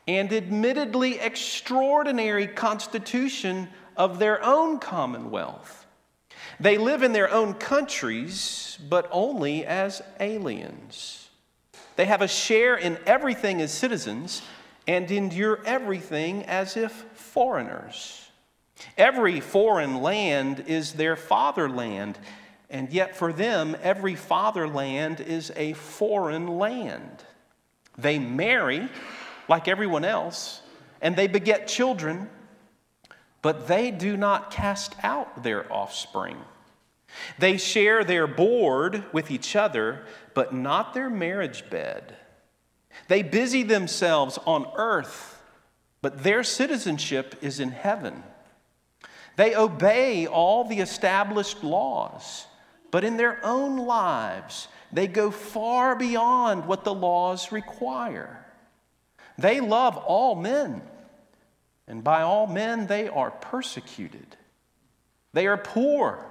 and 0.07 0.31
admittedly 0.31 1.19
extraordinary 1.19 2.47
constitution 2.47 3.69
of 3.97 4.19
their 4.19 4.43
own 4.43 4.79
commonwealth 4.79 5.83
they 6.59 6.77
live 6.77 7.03
in 7.03 7.13
their 7.13 7.31
own 7.31 7.53
countries, 7.55 8.77
but 8.89 9.07
only 9.12 9.65
as 9.65 10.01
aliens. 10.19 11.23
They 11.95 12.05
have 12.05 12.21
a 12.21 12.27
share 12.27 12.75
in 12.75 12.97
everything 13.05 13.62
as 13.62 13.71
citizens 13.71 14.41
and 14.88 15.09
endure 15.09 15.59
everything 15.65 16.43
as 16.43 16.75
if 16.75 16.91
foreigners. 17.13 18.29
Every 18.97 19.39
foreign 19.39 20.01
land 20.01 20.65
is 20.67 20.93
their 20.93 21.15
fatherland, 21.15 22.17
and 22.69 22.91
yet 22.91 23.15
for 23.15 23.31
them, 23.31 23.77
every 23.81 24.15
fatherland 24.15 25.21
is 25.21 25.51
a 25.55 25.73
foreign 25.73 26.47
land. 26.47 27.23
They 27.97 28.19
marry 28.19 28.89
like 29.47 29.67
everyone 29.67 30.03
else, 30.03 30.62
and 31.01 31.15
they 31.15 31.27
beget 31.27 31.67
children 31.67 32.29
but 33.43 33.67
they 33.67 33.91
do 33.91 34.17
not 34.17 34.50
cast 34.50 34.95
out 35.03 35.43
their 35.43 35.71
offspring. 35.71 36.38
They 37.39 37.58
share 37.58 38.03
their 38.03 38.27
board 38.27 39.03
with 39.12 39.32
each 39.32 39.55
other, 39.55 40.05
but 40.34 40.53
not 40.53 40.93
their 40.93 41.10
marriage 41.10 41.70
bed. 41.70 42.15
They 43.08 43.24
busy 43.24 43.63
themselves 43.63 44.38
on 44.46 44.72
earth, 44.75 45.41
but 46.01 46.24
their 46.24 46.43
citizenship 46.43 47.36
is 47.41 47.60
in 47.60 47.72
heaven. 47.72 48.24
They 49.36 49.55
obey 49.55 50.27
all 50.27 50.63
the 50.63 50.79
established 50.79 51.63
laws, 51.63 52.46
but 52.91 53.03
in 53.03 53.17
their 53.17 53.43
own 53.43 53.77
lives, 53.77 54.67
they 54.91 55.08
go 55.08 55.32
far 55.32 55.96
beyond 55.96 56.65
what 56.65 56.84
the 56.84 56.93
laws 56.93 57.51
require. 57.51 58.46
They 59.38 59.60
love 59.60 59.98
all 59.98 60.36
men 60.36 60.84
and 61.88 62.03
by 62.03 62.22
all 62.22 62.48
men 62.48 62.88
they 62.88 63.08
are 63.08 63.32
persecuted. 63.32 64.38
They 65.34 65.48
are 65.48 65.58
poor. 65.58 66.25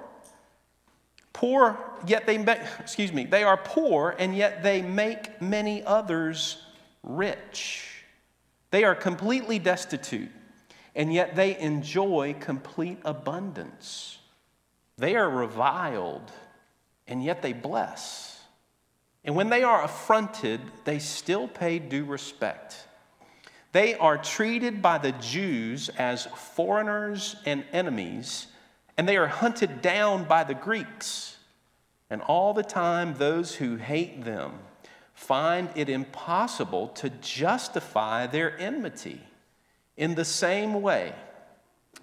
Poor, 1.32 1.78
yet 2.06 2.26
they 2.26 2.38
make, 2.38 2.58
excuse 2.78 3.12
me, 3.12 3.24
they 3.24 3.42
are 3.42 3.56
poor 3.56 4.14
and 4.18 4.36
yet 4.36 4.62
they 4.62 4.82
make 4.82 5.40
many 5.40 5.82
others 5.84 6.62
rich. 7.02 8.04
They 8.70 8.84
are 8.84 8.94
completely 8.94 9.58
destitute 9.58 10.30
and 10.94 11.12
yet 11.12 11.34
they 11.34 11.58
enjoy 11.58 12.36
complete 12.38 12.98
abundance. 13.04 14.18
They 14.98 15.16
are 15.16 15.28
reviled 15.28 16.30
and 17.06 17.24
yet 17.24 17.42
they 17.42 17.52
bless. 17.52 18.40
And 19.24 19.36
when 19.36 19.50
they 19.50 19.62
are 19.62 19.84
affronted, 19.84 20.60
they 20.84 20.98
still 20.98 21.48
pay 21.48 21.78
due 21.78 22.04
respect. 22.04 22.86
They 23.72 23.94
are 23.94 24.18
treated 24.18 24.82
by 24.82 24.98
the 24.98 25.12
Jews 25.12 25.88
as 25.90 26.26
foreigners 26.26 27.36
and 27.46 27.64
enemies, 27.72 28.48
and 29.02 29.08
they 29.08 29.16
are 29.16 29.26
hunted 29.26 29.82
down 29.82 30.22
by 30.22 30.44
the 30.44 30.54
Greeks. 30.54 31.36
And 32.08 32.22
all 32.22 32.54
the 32.54 32.62
time, 32.62 33.14
those 33.14 33.56
who 33.56 33.74
hate 33.74 34.24
them 34.24 34.60
find 35.12 35.70
it 35.74 35.88
impossible 35.88 36.86
to 36.86 37.10
justify 37.10 38.28
their 38.28 38.56
enmity. 38.60 39.20
In 39.96 40.14
the 40.14 40.24
same 40.24 40.82
way, 40.82 41.16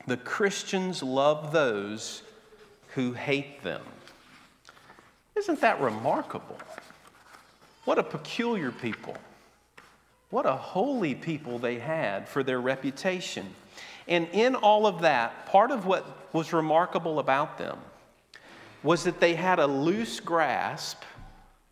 the 0.07 0.17
Christians 0.17 1.01
love 1.01 1.53
those 1.53 2.21
who 2.95 3.13
hate 3.13 3.63
them. 3.63 3.83
Isn't 5.37 5.61
that 5.61 5.79
remarkable? 5.79 6.57
What 7.85 7.97
a 7.97 8.03
peculiar 8.03 8.73
people. 8.73 9.15
What 10.31 10.45
a 10.45 10.57
holy 10.57 11.15
people 11.15 11.59
they 11.59 11.79
had 11.79 12.27
for 12.27 12.43
their 12.43 12.59
reputation. 12.59 13.55
And 14.09 14.27
in 14.33 14.55
all 14.55 14.87
of 14.87 15.01
that, 15.01 15.45
part 15.45 15.71
of 15.71 15.85
what 15.85 16.33
was 16.33 16.51
remarkable 16.51 17.19
about 17.19 17.57
them 17.57 17.77
was 18.83 19.03
that 19.03 19.19
they 19.19 19.35
had 19.35 19.59
a 19.59 19.67
loose 19.67 20.19
grasp 20.19 21.03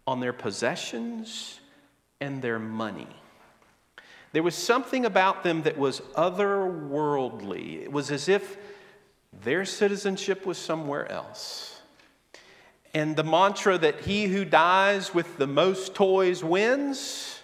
on 0.05 0.19
their 0.19 0.33
possessions 0.33 1.59
and 2.21 2.41
their 2.41 2.59
money. 2.59 3.07
There 4.33 4.43
was 4.43 4.55
something 4.55 5.05
about 5.05 5.43
them 5.43 5.63
that 5.63 5.77
was 5.77 6.01
otherworldly. 6.15 7.81
It 7.81 7.91
was 7.91 8.11
as 8.11 8.29
if 8.29 8.57
their 9.43 9.65
citizenship 9.65 10.45
was 10.45 10.57
somewhere 10.57 11.11
else. 11.11 11.81
And 12.93 13.15
the 13.15 13.23
mantra 13.23 13.77
that 13.79 14.01
he 14.01 14.25
who 14.25 14.45
dies 14.45 15.13
with 15.13 15.37
the 15.37 15.47
most 15.47 15.95
toys 15.95 16.43
wins 16.43 17.39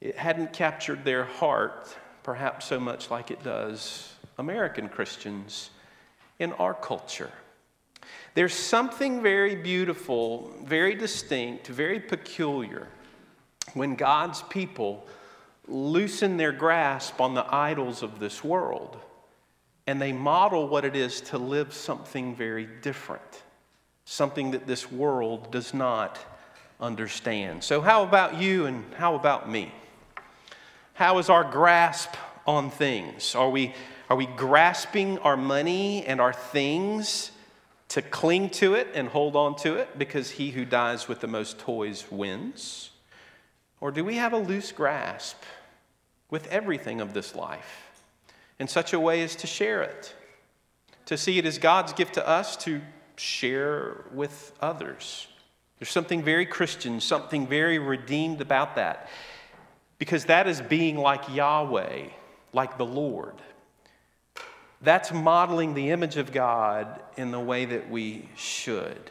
it 0.00 0.18
hadn't 0.18 0.52
captured 0.52 1.04
their 1.04 1.24
heart, 1.24 1.96
perhaps 2.24 2.66
so 2.66 2.80
much 2.80 3.10
like 3.10 3.30
it 3.30 3.44
does 3.44 4.12
American 4.38 4.88
Christians 4.88 5.70
in 6.40 6.52
our 6.54 6.74
culture. 6.74 7.30
There's 8.34 8.54
something 8.54 9.22
very 9.22 9.54
beautiful, 9.54 10.50
very 10.64 10.96
distinct, 10.96 11.68
very 11.68 12.00
peculiar 12.00 12.88
when 13.74 13.94
God's 13.94 14.42
people 14.42 15.06
loosen 15.68 16.36
their 16.36 16.52
grasp 16.52 17.20
on 17.20 17.34
the 17.34 17.46
idols 17.54 18.02
of 18.02 18.18
this 18.18 18.42
world 18.42 18.98
and 19.86 20.00
they 20.00 20.12
model 20.12 20.66
what 20.66 20.84
it 20.84 20.96
is 20.96 21.20
to 21.20 21.38
live 21.38 21.72
something 21.72 22.34
very 22.34 22.66
different, 22.82 23.42
something 24.04 24.50
that 24.50 24.66
this 24.66 24.90
world 24.90 25.52
does 25.52 25.74
not 25.74 26.18
understand. 26.80 27.62
So, 27.62 27.80
how 27.80 28.02
about 28.02 28.40
you 28.40 28.66
and 28.66 28.84
how 28.94 29.14
about 29.14 29.48
me? 29.48 29.70
How 30.94 31.18
is 31.18 31.28
our 31.28 31.42
grasp 31.42 32.14
on 32.46 32.70
things? 32.70 33.34
Are 33.34 33.50
we, 33.50 33.74
are 34.08 34.16
we 34.16 34.26
grasping 34.26 35.18
our 35.18 35.36
money 35.36 36.06
and 36.06 36.20
our 36.20 36.32
things 36.32 37.32
to 37.88 38.00
cling 38.00 38.50
to 38.50 38.74
it 38.74 38.86
and 38.94 39.08
hold 39.08 39.34
on 39.34 39.56
to 39.56 39.74
it 39.74 39.98
because 39.98 40.30
he 40.30 40.52
who 40.52 40.64
dies 40.64 41.08
with 41.08 41.18
the 41.18 41.26
most 41.26 41.58
toys 41.58 42.04
wins? 42.12 42.90
Or 43.80 43.90
do 43.90 44.04
we 44.04 44.14
have 44.16 44.32
a 44.32 44.38
loose 44.38 44.70
grasp 44.70 45.42
with 46.30 46.46
everything 46.46 47.00
of 47.00 47.12
this 47.12 47.34
life 47.34 47.90
in 48.60 48.68
such 48.68 48.92
a 48.92 49.00
way 49.00 49.20
as 49.24 49.34
to 49.34 49.48
share 49.48 49.82
it, 49.82 50.14
to 51.06 51.16
see 51.16 51.38
it 51.38 51.44
as 51.44 51.58
God's 51.58 51.92
gift 51.92 52.14
to 52.14 52.26
us 52.26 52.56
to 52.58 52.80
share 53.16 54.04
with 54.12 54.52
others? 54.60 55.26
There's 55.80 55.90
something 55.90 56.22
very 56.22 56.46
Christian, 56.46 57.00
something 57.00 57.48
very 57.48 57.80
redeemed 57.80 58.40
about 58.40 58.76
that 58.76 59.08
because 59.98 60.26
that 60.26 60.46
is 60.46 60.60
being 60.60 60.96
like 60.96 61.34
Yahweh, 61.34 62.08
like 62.52 62.78
the 62.78 62.86
Lord. 62.86 63.34
That's 64.80 65.12
modeling 65.12 65.74
the 65.74 65.90
image 65.90 66.16
of 66.16 66.32
God 66.32 67.00
in 67.16 67.30
the 67.30 67.40
way 67.40 67.64
that 67.64 67.90
we 67.90 68.28
should. 68.36 69.10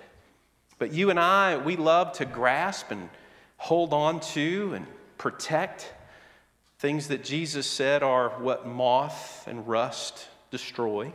But 0.78 0.94
you 0.94 1.10
and 1.10 1.20
I, 1.20 1.58
we 1.58 1.78
love 1.78 2.14
to 2.14 2.26
grasp 2.26 2.92
and 2.92 3.10
hold 3.58 3.94
on 3.94 4.20
to 4.20 4.74
and 4.76 4.86
protect 5.18 5.94
things 6.80 7.08
that 7.08 7.24
Jesus 7.24 7.66
said 7.66 8.04
are 8.04 8.30
what 8.42 8.68
moth 8.68 9.48
and 9.48 9.66
rust 9.68 10.28
destroy, 10.52 11.14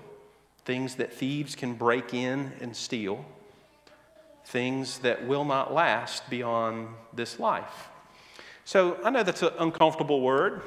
things 0.65 0.95
that 0.95 1.13
thieves 1.13 1.55
can 1.55 1.75
break 1.75 2.15
in 2.15 2.53
and 2.61 2.75
steal, 2.75 3.25
things 4.47 4.99
that 5.01 5.27
will 5.27 5.45
not 5.45 5.75
last 5.75 6.29
beyond 6.31 6.89
this 7.13 7.39
life. 7.39 7.89
So 8.69 8.99
I 9.03 9.09
know 9.09 9.23
that's 9.23 9.41
an 9.41 9.53
uncomfortable 9.59 10.21
word. 10.21 10.61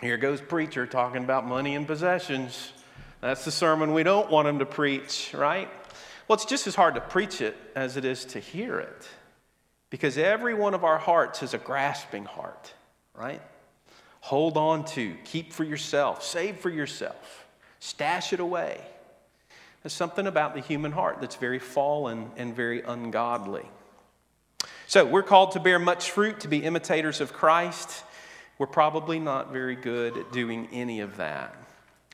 Here 0.00 0.16
goes 0.16 0.40
preacher 0.40 0.88
talking 0.88 1.22
about 1.22 1.46
money 1.46 1.76
and 1.76 1.86
possessions. 1.86 2.72
That's 3.20 3.44
the 3.44 3.52
sermon 3.52 3.94
we 3.94 4.02
don't 4.02 4.28
want 4.28 4.48
him 4.48 4.58
to 4.58 4.66
preach, 4.66 5.32
right? 5.32 5.68
Well, 6.26 6.34
it's 6.34 6.44
just 6.44 6.66
as 6.66 6.74
hard 6.74 6.96
to 6.96 7.00
preach 7.00 7.40
it 7.40 7.56
as 7.76 7.96
it 7.96 8.04
is 8.04 8.24
to 8.24 8.40
hear 8.40 8.80
it. 8.80 9.08
Because 9.88 10.18
every 10.18 10.54
one 10.54 10.74
of 10.74 10.82
our 10.82 10.98
hearts 10.98 11.44
is 11.44 11.54
a 11.54 11.58
grasping 11.58 12.24
heart, 12.24 12.74
right? 13.14 13.40
Hold 14.22 14.56
on 14.56 14.84
to, 14.86 15.14
keep 15.22 15.52
for 15.52 15.62
yourself, 15.62 16.24
save 16.24 16.56
for 16.56 16.70
yourself, 16.70 17.46
stash 17.78 18.32
it 18.32 18.40
away. 18.40 18.80
There's 19.84 19.92
something 19.92 20.26
about 20.26 20.54
the 20.54 20.60
human 20.60 20.90
heart 20.90 21.20
that's 21.20 21.36
very 21.36 21.60
fallen 21.60 22.32
and 22.36 22.52
very 22.52 22.82
ungodly. 22.82 23.68
So, 24.92 25.06
we're 25.06 25.22
called 25.22 25.52
to 25.52 25.58
bear 25.58 25.78
much 25.78 26.10
fruit, 26.10 26.40
to 26.40 26.48
be 26.48 26.58
imitators 26.58 27.22
of 27.22 27.32
Christ. 27.32 28.04
We're 28.58 28.66
probably 28.66 29.18
not 29.18 29.50
very 29.50 29.74
good 29.74 30.18
at 30.18 30.32
doing 30.32 30.68
any 30.70 31.00
of 31.00 31.16
that. 31.16 31.56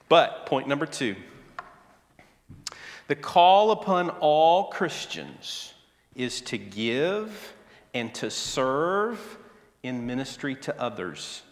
But, 0.09 0.47
point 0.47 0.69
number 0.69 0.87
two 0.87 1.17
the 3.09 3.17
call 3.17 3.73
upon 3.73 4.11
all 4.21 4.67
Christians 4.67 5.75
is 6.15 6.41
to 6.43 6.57
give 6.57 7.53
and 7.95 8.15
to 8.15 8.31
serve 8.31 9.39
in 9.83 10.07
ministry 10.07 10.55
to 10.55 10.81
others. 10.81 11.43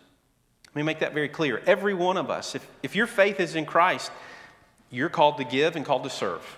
Let 0.69 0.77
me 0.77 0.83
make 0.85 1.01
that 1.01 1.13
very 1.13 1.29
clear. 1.29 1.61
Every 1.67 1.95
one 1.95 2.19
of 2.19 2.31
us, 2.31 2.55
if, 2.55 2.65
if 2.85 2.95
your 2.95 3.09
faith 3.09 3.41
is 3.41 3.57
in 3.57 3.67
Christ, 3.67 4.13
you're 4.93 5.09
called 5.09 5.39
to 5.39 5.45
give 5.45 5.75
and 5.75 5.85
called 5.85 6.05
to 6.05 6.11
serve. 6.11 6.57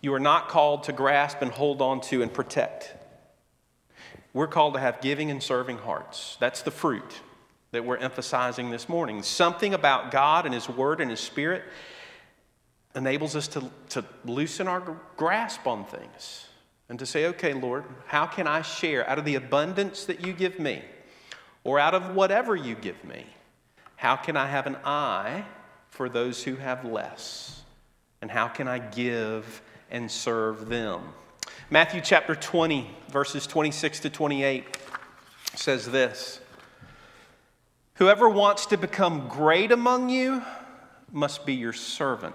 You 0.00 0.12
are 0.14 0.18
not 0.20 0.48
called 0.48 0.82
to 0.82 0.92
grasp 0.92 1.42
and 1.42 1.52
hold 1.52 1.80
on 1.80 2.00
to 2.00 2.22
and 2.22 2.34
protect. 2.34 2.96
We're 4.34 4.46
called 4.46 4.74
to 4.74 4.80
have 4.80 5.00
giving 5.00 5.30
and 5.30 5.42
serving 5.42 5.78
hearts. 5.78 6.36
That's 6.40 6.62
the 6.62 6.70
fruit 6.70 7.20
that 7.72 7.84
we're 7.84 7.96
emphasizing 7.96 8.70
this 8.70 8.88
morning. 8.88 9.22
Something 9.22 9.74
about 9.74 10.10
God 10.10 10.46
and 10.46 10.54
His 10.54 10.68
Word 10.68 11.00
and 11.00 11.10
His 11.10 11.20
Spirit 11.20 11.62
enables 12.94 13.34
us 13.36 13.48
to, 13.48 13.70
to 13.90 14.04
loosen 14.24 14.68
our 14.68 14.96
grasp 15.16 15.66
on 15.66 15.84
things 15.84 16.46
and 16.88 16.98
to 16.98 17.06
say, 17.06 17.26
okay, 17.26 17.54
Lord, 17.54 17.84
how 18.06 18.26
can 18.26 18.46
I 18.46 18.62
share 18.62 19.08
out 19.08 19.18
of 19.18 19.24
the 19.24 19.34
abundance 19.34 20.04
that 20.04 20.26
you 20.26 20.32
give 20.32 20.58
me 20.58 20.82
or 21.64 21.78
out 21.78 21.94
of 21.94 22.14
whatever 22.14 22.54
you 22.54 22.74
give 22.74 23.02
me? 23.04 23.24
How 23.96 24.16
can 24.16 24.36
I 24.36 24.46
have 24.46 24.66
an 24.66 24.76
eye 24.84 25.44
for 25.88 26.08
those 26.08 26.42
who 26.42 26.56
have 26.56 26.84
less? 26.84 27.62
And 28.20 28.30
how 28.30 28.48
can 28.48 28.68
I 28.68 28.78
give 28.78 29.62
and 29.90 30.10
serve 30.10 30.68
them? 30.68 31.02
Matthew 31.72 32.02
chapter 32.02 32.34
20, 32.34 32.86
verses 33.08 33.46
26 33.46 34.00
to 34.00 34.10
28 34.10 34.76
says 35.54 35.90
this 35.90 36.38
Whoever 37.94 38.28
wants 38.28 38.66
to 38.66 38.76
become 38.76 39.26
great 39.26 39.72
among 39.72 40.10
you 40.10 40.42
must 41.10 41.46
be 41.46 41.54
your 41.54 41.72
servant. 41.72 42.34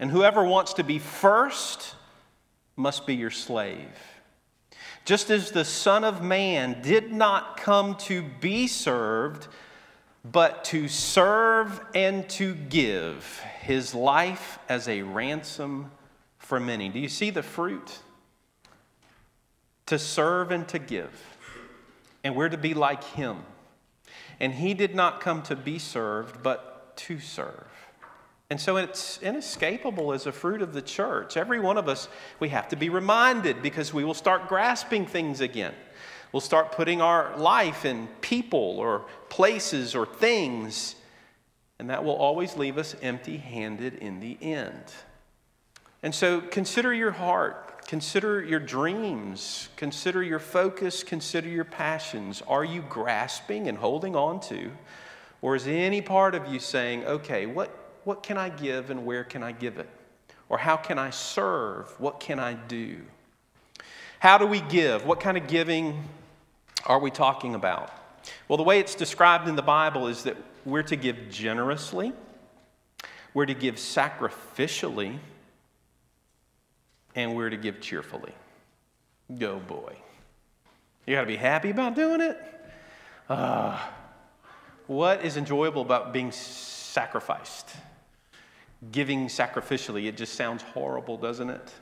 And 0.00 0.10
whoever 0.10 0.42
wants 0.42 0.72
to 0.74 0.82
be 0.82 0.98
first 0.98 1.94
must 2.74 3.06
be 3.06 3.14
your 3.14 3.30
slave. 3.30 3.86
Just 5.04 5.30
as 5.30 5.52
the 5.52 5.64
Son 5.64 6.02
of 6.02 6.20
Man 6.20 6.82
did 6.82 7.12
not 7.12 7.56
come 7.56 7.94
to 7.98 8.22
be 8.40 8.66
served, 8.66 9.46
but 10.24 10.64
to 10.64 10.88
serve 10.88 11.80
and 11.94 12.28
to 12.30 12.56
give 12.56 13.40
his 13.60 13.94
life 13.94 14.58
as 14.68 14.88
a 14.88 15.02
ransom 15.02 15.92
for 16.48 16.58
many. 16.58 16.88
Do 16.88 16.98
you 16.98 17.10
see 17.10 17.28
the 17.28 17.42
fruit? 17.42 17.98
To 19.84 19.98
serve 19.98 20.50
and 20.50 20.66
to 20.68 20.78
give. 20.78 21.12
And 22.24 22.34
we're 22.34 22.48
to 22.48 22.56
be 22.56 22.72
like 22.72 23.04
him. 23.04 23.40
And 24.40 24.54
he 24.54 24.72
did 24.72 24.94
not 24.94 25.20
come 25.20 25.42
to 25.42 25.54
be 25.54 25.78
served, 25.78 26.42
but 26.42 26.96
to 26.96 27.20
serve. 27.20 27.66
And 28.48 28.58
so 28.58 28.78
it's 28.78 29.22
inescapable 29.22 30.14
as 30.14 30.26
a 30.26 30.32
fruit 30.32 30.62
of 30.62 30.72
the 30.72 30.80
church. 30.80 31.36
Every 31.36 31.60
one 31.60 31.76
of 31.76 31.86
us, 31.86 32.08
we 32.40 32.48
have 32.48 32.68
to 32.68 32.76
be 32.76 32.88
reminded 32.88 33.60
because 33.60 33.92
we 33.92 34.02
will 34.02 34.14
start 34.14 34.48
grasping 34.48 35.04
things 35.04 35.42
again. 35.42 35.74
We'll 36.32 36.40
start 36.40 36.72
putting 36.72 37.02
our 37.02 37.36
life 37.36 37.84
in 37.84 38.06
people 38.22 38.78
or 38.78 39.04
places 39.28 39.94
or 39.94 40.06
things, 40.06 40.94
and 41.78 41.90
that 41.90 42.04
will 42.04 42.16
always 42.16 42.56
leave 42.56 42.78
us 42.78 42.96
empty 43.02 43.36
handed 43.36 43.96
in 43.96 44.20
the 44.20 44.38
end. 44.40 44.82
And 46.02 46.14
so 46.14 46.40
consider 46.40 46.94
your 46.94 47.10
heart, 47.10 47.86
consider 47.86 48.42
your 48.42 48.60
dreams, 48.60 49.68
consider 49.76 50.22
your 50.22 50.38
focus, 50.38 51.02
consider 51.02 51.48
your 51.48 51.64
passions. 51.64 52.42
Are 52.46 52.64
you 52.64 52.82
grasping 52.82 53.68
and 53.68 53.78
holding 53.78 54.14
on 54.14 54.40
to? 54.42 54.70
Or 55.42 55.56
is 55.56 55.66
any 55.66 56.00
part 56.00 56.34
of 56.34 56.46
you 56.48 56.58
saying, 56.60 57.04
okay, 57.04 57.46
what, 57.46 57.70
what 58.04 58.22
can 58.22 58.36
I 58.36 58.48
give 58.48 58.90
and 58.90 59.04
where 59.04 59.24
can 59.24 59.42
I 59.42 59.52
give 59.52 59.78
it? 59.78 59.88
Or 60.48 60.58
how 60.58 60.76
can 60.76 60.98
I 60.98 61.10
serve? 61.10 61.88
What 62.00 62.20
can 62.20 62.38
I 62.38 62.54
do? 62.54 63.00
How 64.20 64.38
do 64.38 64.46
we 64.46 64.60
give? 64.60 65.04
What 65.04 65.20
kind 65.20 65.36
of 65.36 65.46
giving 65.46 66.04
are 66.86 66.98
we 66.98 67.10
talking 67.10 67.54
about? 67.54 67.92
Well, 68.48 68.56
the 68.56 68.62
way 68.62 68.80
it's 68.80 68.94
described 68.94 69.48
in 69.48 69.56
the 69.56 69.62
Bible 69.62 70.08
is 70.08 70.24
that 70.24 70.36
we're 70.64 70.82
to 70.84 70.96
give 70.96 71.30
generously, 71.30 72.12
we're 73.32 73.46
to 73.46 73.54
give 73.54 73.76
sacrificially, 73.76 75.18
and 77.18 77.34
we're 77.34 77.50
to 77.50 77.56
give 77.56 77.80
cheerfully. 77.80 78.32
Go, 79.38 79.58
boy. 79.58 79.96
You 81.06 81.14
got 81.16 81.22
to 81.22 81.26
be 81.26 81.36
happy 81.36 81.70
about 81.70 81.94
doing 81.94 82.20
it? 82.20 82.38
Uh, 83.28 83.78
what 84.86 85.24
is 85.24 85.36
enjoyable 85.36 85.82
about 85.82 86.12
being 86.12 86.32
sacrificed? 86.32 87.68
giving 88.92 89.26
sacrificially. 89.26 90.06
It 90.06 90.16
just 90.16 90.34
sounds 90.34 90.62
horrible, 90.62 91.16
doesn't 91.16 91.50
it? 91.50 91.72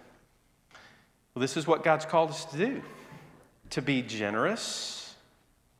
Well, 1.34 1.40
this 1.40 1.56
is 1.56 1.66
what 1.66 1.84
God's 1.84 2.06
called 2.06 2.30
us 2.30 2.44
to 2.46 2.56
do 2.56 2.82
to 3.70 3.82
be 3.82 4.00
generous, 4.00 5.14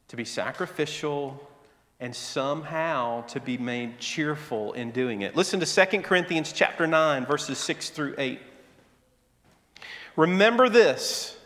to 0.08 0.16
be 0.16 0.24
sacrificial, 0.24 1.48
and 2.00 2.14
somehow 2.14 3.22
to 3.26 3.38
be 3.38 3.56
made 3.56 3.98
cheerful 4.00 4.72
in 4.72 4.90
doing 4.90 5.22
it. 5.22 5.36
Listen 5.36 5.60
to 5.60 5.86
2 5.86 6.02
Corinthians 6.02 6.52
chapter 6.52 6.86
9 6.86 7.24
verses 7.26 7.58
6 7.58 7.90
through 7.90 8.14
8. 8.18 8.40
Remember 10.16 10.68
this, 10.68 11.36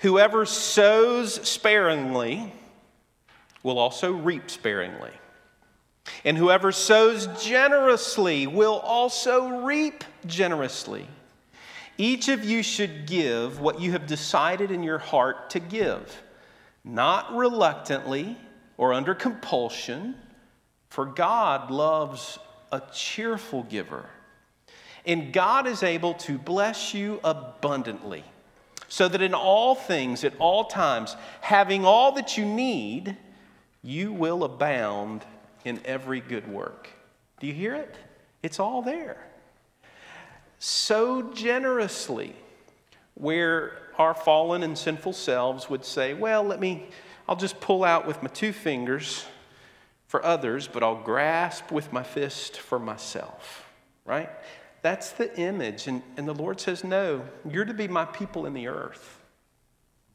whoever 0.00 0.44
sows 0.44 1.34
sparingly 1.48 2.52
will 3.62 3.78
also 3.78 4.12
reap 4.12 4.50
sparingly. 4.50 5.12
And 6.24 6.36
whoever 6.36 6.72
sows 6.72 7.26
generously 7.42 8.46
will 8.46 8.78
also 8.80 9.64
reap 9.64 10.04
generously. 10.26 11.06
Each 11.96 12.28
of 12.28 12.44
you 12.44 12.62
should 12.62 13.06
give 13.06 13.60
what 13.60 13.80
you 13.80 13.92
have 13.92 14.06
decided 14.06 14.70
in 14.70 14.82
your 14.82 14.98
heart 14.98 15.50
to 15.50 15.60
give, 15.60 16.22
not 16.82 17.34
reluctantly 17.34 18.36
or 18.76 18.92
under 18.92 19.14
compulsion, 19.14 20.16
for 20.88 21.06
God 21.06 21.70
loves 21.70 22.38
a 22.72 22.82
cheerful 22.92 23.62
giver. 23.62 24.06
And 25.06 25.32
God 25.32 25.66
is 25.66 25.82
able 25.82 26.14
to 26.14 26.38
bless 26.38 26.94
you 26.94 27.20
abundantly, 27.22 28.24
so 28.88 29.08
that 29.08 29.20
in 29.20 29.34
all 29.34 29.74
things, 29.74 30.24
at 30.24 30.34
all 30.38 30.64
times, 30.64 31.16
having 31.40 31.84
all 31.84 32.12
that 32.12 32.38
you 32.38 32.44
need, 32.44 33.16
you 33.82 34.12
will 34.12 34.44
abound 34.44 35.24
in 35.64 35.80
every 35.84 36.20
good 36.20 36.48
work. 36.48 36.88
Do 37.40 37.46
you 37.46 37.52
hear 37.52 37.74
it? 37.74 37.94
It's 38.42 38.58
all 38.58 38.82
there. 38.82 39.26
So 40.58 41.32
generously, 41.32 42.34
where 43.14 43.72
our 43.98 44.14
fallen 44.14 44.62
and 44.62 44.76
sinful 44.76 45.12
selves 45.12 45.68
would 45.68 45.84
say, 45.84 46.14
Well, 46.14 46.42
let 46.42 46.60
me, 46.60 46.86
I'll 47.28 47.36
just 47.36 47.60
pull 47.60 47.84
out 47.84 48.06
with 48.06 48.22
my 48.22 48.28
two 48.28 48.52
fingers 48.52 49.24
for 50.06 50.24
others, 50.24 50.68
but 50.68 50.82
I'll 50.82 51.02
grasp 51.02 51.70
with 51.70 51.92
my 51.92 52.02
fist 52.02 52.58
for 52.58 52.78
myself, 52.78 53.66
right? 54.04 54.30
That's 54.84 55.12
the 55.12 55.34
image. 55.40 55.86
And, 55.86 56.02
and 56.18 56.28
the 56.28 56.34
Lord 56.34 56.60
says, 56.60 56.84
No, 56.84 57.22
you're 57.50 57.64
to 57.64 57.72
be 57.72 57.88
my 57.88 58.04
people 58.04 58.44
in 58.44 58.52
the 58.52 58.68
earth. 58.68 59.18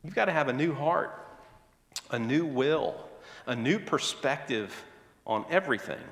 You've 0.03 0.13
got 0.13 0.25
to 0.25 0.31
have 0.31 0.47
a 0.47 0.53
new 0.53 0.75
heart, 0.75 1.09
a 2.11 2.19
new 2.19 2.45
will, 2.45 2.93
a 3.47 3.55
new 3.55 3.79
perspective 3.79 4.83
on 5.25 5.43
everything, 5.49 6.03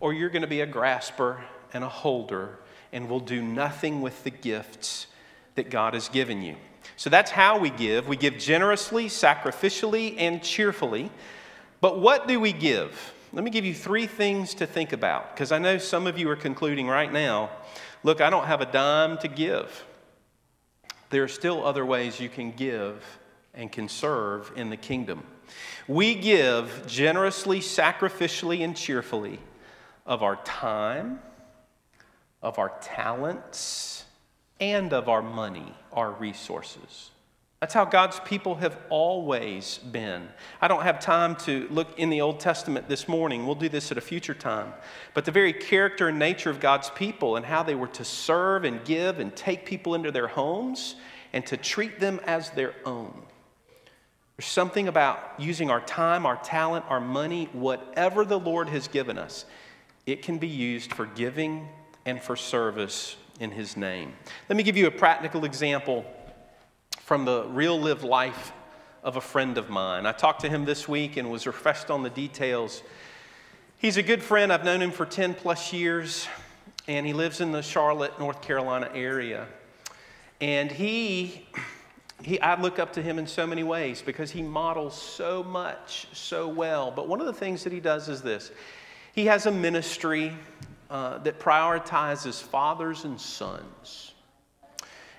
or 0.00 0.12
you're 0.12 0.28
going 0.28 0.42
to 0.42 0.48
be 0.48 0.60
a 0.60 0.66
grasper 0.66 1.42
and 1.72 1.82
a 1.82 1.88
holder 1.88 2.58
and 2.92 3.08
will 3.08 3.20
do 3.20 3.40
nothing 3.40 4.02
with 4.02 4.22
the 4.22 4.30
gifts 4.30 5.06
that 5.54 5.70
God 5.70 5.94
has 5.94 6.10
given 6.10 6.42
you. 6.42 6.56
So 6.98 7.08
that's 7.08 7.30
how 7.30 7.58
we 7.58 7.70
give. 7.70 8.06
We 8.06 8.16
give 8.16 8.36
generously, 8.36 9.06
sacrificially, 9.06 10.14
and 10.18 10.42
cheerfully. 10.42 11.10
But 11.80 12.00
what 12.00 12.28
do 12.28 12.38
we 12.38 12.52
give? 12.52 13.14
Let 13.32 13.44
me 13.44 13.50
give 13.50 13.64
you 13.64 13.74
three 13.74 14.06
things 14.06 14.54
to 14.54 14.66
think 14.66 14.92
about 14.92 15.34
because 15.34 15.52
I 15.52 15.58
know 15.58 15.78
some 15.78 16.06
of 16.06 16.18
you 16.18 16.30
are 16.30 16.36
concluding 16.36 16.88
right 16.88 17.12
now 17.12 17.50
look, 18.02 18.20
I 18.20 18.30
don't 18.30 18.46
have 18.46 18.60
a 18.60 18.66
dime 18.66 19.18
to 19.18 19.28
give. 19.28 19.84
There 21.10 21.22
are 21.22 21.28
still 21.28 21.64
other 21.64 21.84
ways 21.84 22.20
you 22.20 22.28
can 22.28 22.52
give 22.52 23.04
and 23.54 23.72
can 23.72 23.88
serve 23.88 24.52
in 24.56 24.70
the 24.70 24.76
kingdom. 24.76 25.24
We 25.86 26.14
give 26.14 26.84
generously, 26.86 27.60
sacrificially, 27.60 28.62
and 28.62 28.76
cheerfully 28.76 29.40
of 30.06 30.22
our 30.22 30.36
time, 30.44 31.20
of 32.42 32.58
our 32.58 32.72
talents, 32.80 34.04
and 34.60 34.92
of 34.92 35.08
our 35.08 35.22
money, 35.22 35.74
our 35.92 36.12
resources. 36.12 37.10
That's 37.60 37.74
how 37.74 37.84
God's 37.84 38.20
people 38.20 38.54
have 38.56 38.78
always 38.88 39.78
been. 39.78 40.28
I 40.60 40.68
don't 40.68 40.84
have 40.84 41.00
time 41.00 41.34
to 41.36 41.66
look 41.70 41.98
in 41.98 42.08
the 42.08 42.20
Old 42.20 42.38
Testament 42.38 42.88
this 42.88 43.08
morning. 43.08 43.46
We'll 43.46 43.56
do 43.56 43.68
this 43.68 43.90
at 43.90 43.98
a 43.98 44.00
future 44.00 44.34
time. 44.34 44.72
But 45.12 45.24
the 45.24 45.32
very 45.32 45.52
character 45.52 46.08
and 46.08 46.20
nature 46.20 46.50
of 46.50 46.60
God's 46.60 46.88
people 46.90 47.34
and 47.34 47.44
how 47.44 47.64
they 47.64 47.74
were 47.74 47.88
to 47.88 48.04
serve 48.04 48.64
and 48.64 48.84
give 48.84 49.18
and 49.18 49.34
take 49.34 49.66
people 49.66 49.96
into 49.96 50.12
their 50.12 50.28
homes 50.28 50.94
and 51.32 51.44
to 51.46 51.56
treat 51.56 51.98
them 51.98 52.20
as 52.26 52.50
their 52.50 52.74
own. 52.84 53.22
There's 54.36 54.46
something 54.46 54.86
about 54.86 55.18
using 55.36 55.68
our 55.68 55.80
time, 55.80 56.26
our 56.26 56.36
talent, 56.36 56.84
our 56.88 57.00
money, 57.00 57.48
whatever 57.52 58.24
the 58.24 58.38
Lord 58.38 58.68
has 58.68 58.86
given 58.86 59.18
us, 59.18 59.44
it 60.06 60.22
can 60.22 60.38
be 60.38 60.46
used 60.46 60.92
for 60.92 61.06
giving 61.06 61.68
and 62.06 62.22
for 62.22 62.36
service 62.36 63.16
in 63.40 63.50
His 63.50 63.76
name. 63.76 64.14
Let 64.48 64.56
me 64.56 64.62
give 64.62 64.76
you 64.76 64.86
a 64.86 64.92
practical 64.92 65.44
example 65.44 66.06
from 67.08 67.24
the 67.24 67.44
real 67.44 67.80
lived 67.80 68.04
life 68.04 68.52
of 69.02 69.16
a 69.16 69.20
friend 69.22 69.56
of 69.56 69.70
mine. 69.70 70.04
I 70.04 70.12
talked 70.12 70.42
to 70.42 70.48
him 70.50 70.66
this 70.66 70.86
week 70.86 71.16
and 71.16 71.30
was 71.30 71.46
refreshed 71.46 71.90
on 71.90 72.02
the 72.02 72.10
details. 72.10 72.82
He's 73.78 73.96
a 73.96 74.02
good 74.02 74.22
friend. 74.22 74.52
I've 74.52 74.62
known 74.62 74.82
him 74.82 74.90
for 74.90 75.06
10 75.06 75.32
plus 75.32 75.72
years, 75.72 76.28
and 76.86 77.06
he 77.06 77.14
lives 77.14 77.40
in 77.40 77.50
the 77.50 77.62
Charlotte, 77.62 78.18
North 78.18 78.42
Carolina 78.42 78.90
area. 78.92 79.46
And 80.42 80.70
he, 80.70 81.46
he, 82.22 82.38
I 82.42 82.60
look 82.60 82.78
up 82.78 82.92
to 82.92 83.02
him 83.02 83.18
in 83.18 83.26
so 83.26 83.46
many 83.46 83.62
ways 83.62 84.02
because 84.02 84.30
he 84.30 84.42
models 84.42 85.00
so 85.00 85.42
much, 85.42 86.08
so 86.12 86.46
well. 86.46 86.90
But 86.90 87.08
one 87.08 87.20
of 87.20 87.26
the 87.26 87.32
things 87.32 87.64
that 87.64 87.72
he 87.72 87.80
does 87.80 88.10
is 88.10 88.20
this 88.20 88.50
he 89.14 89.24
has 89.24 89.46
a 89.46 89.50
ministry 89.50 90.34
uh, 90.90 91.16
that 91.20 91.40
prioritizes 91.40 92.42
fathers 92.42 93.04
and 93.04 93.18
sons 93.18 94.07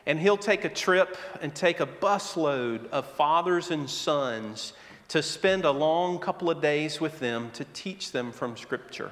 and 0.10 0.20
he'll 0.20 0.38
take 0.38 0.66
a 0.66 0.70
trip 0.70 1.18
and 1.40 1.54
take 1.54 1.80
a 1.80 1.86
busload 1.86 2.90
of 2.90 3.06
fathers 3.06 3.70
and 3.70 3.88
sons 3.88 4.74
to 5.08 5.22
spend 5.22 5.66
a 5.66 5.72
long 5.72 6.18
couple 6.18 6.50
of 6.50 6.60
days 6.64 7.00
with 7.00 7.20
them 7.20 7.52
to 7.52 7.64
teach 7.74 8.12
them 8.12 8.32
from 8.32 8.58
Scripture. 8.58 9.12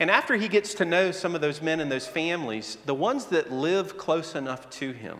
And 0.00 0.10
after 0.10 0.36
he 0.36 0.48
gets 0.48 0.72
to 0.76 0.86
know 0.86 1.10
some 1.10 1.34
of 1.34 1.42
those 1.42 1.60
men 1.60 1.78
and 1.78 1.92
those 1.92 2.06
families, 2.06 2.78
the 2.86 2.94
ones 2.94 3.26
that 3.26 3.52
live 3.52 3.98
close 3.98 4.34
enough 4.34 4.70
to 4.70 4.92
him, 4.92 5.18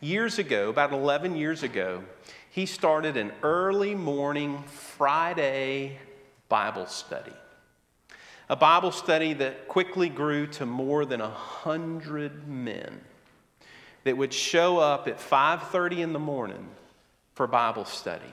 years 0.00 0.40
ago, 0.40 0.68
about 0.68 0.92
11 0.92 1.36
years 1.36 1.62
ago, 1.62 2.02
he 2.50 2.66
started 2.66 3.16
an 3.16 3.30
early 3.44 3.94
morning 3.94 4.64
Friday 4.66 5.96
Bible 6.48 6.86
study. 6.86 7.34
A 8.48 8.56
Bible 8.56 8.90
study 8.90 9.32
that 9.34 9.68
quickly 9.68 10.08
grew 10.08 10.48
to 10.48 10.66
more 10.66 11.04
than 11.04 11.20
a 11.20 11.30
hundred 11.30 12.48
men 12.48 13.00
that 14.08 14.16
would 14.16 14.32
show 14.32 14.78
up 14.78 15.06
at 15.06 15.20
5:30 15.20 16.00
in 16.00 16.14
the 16.14 16.18
morning 16.18 16.66
for 17.34 17.46
Bible 17.46 17.84
study 17.84 18.32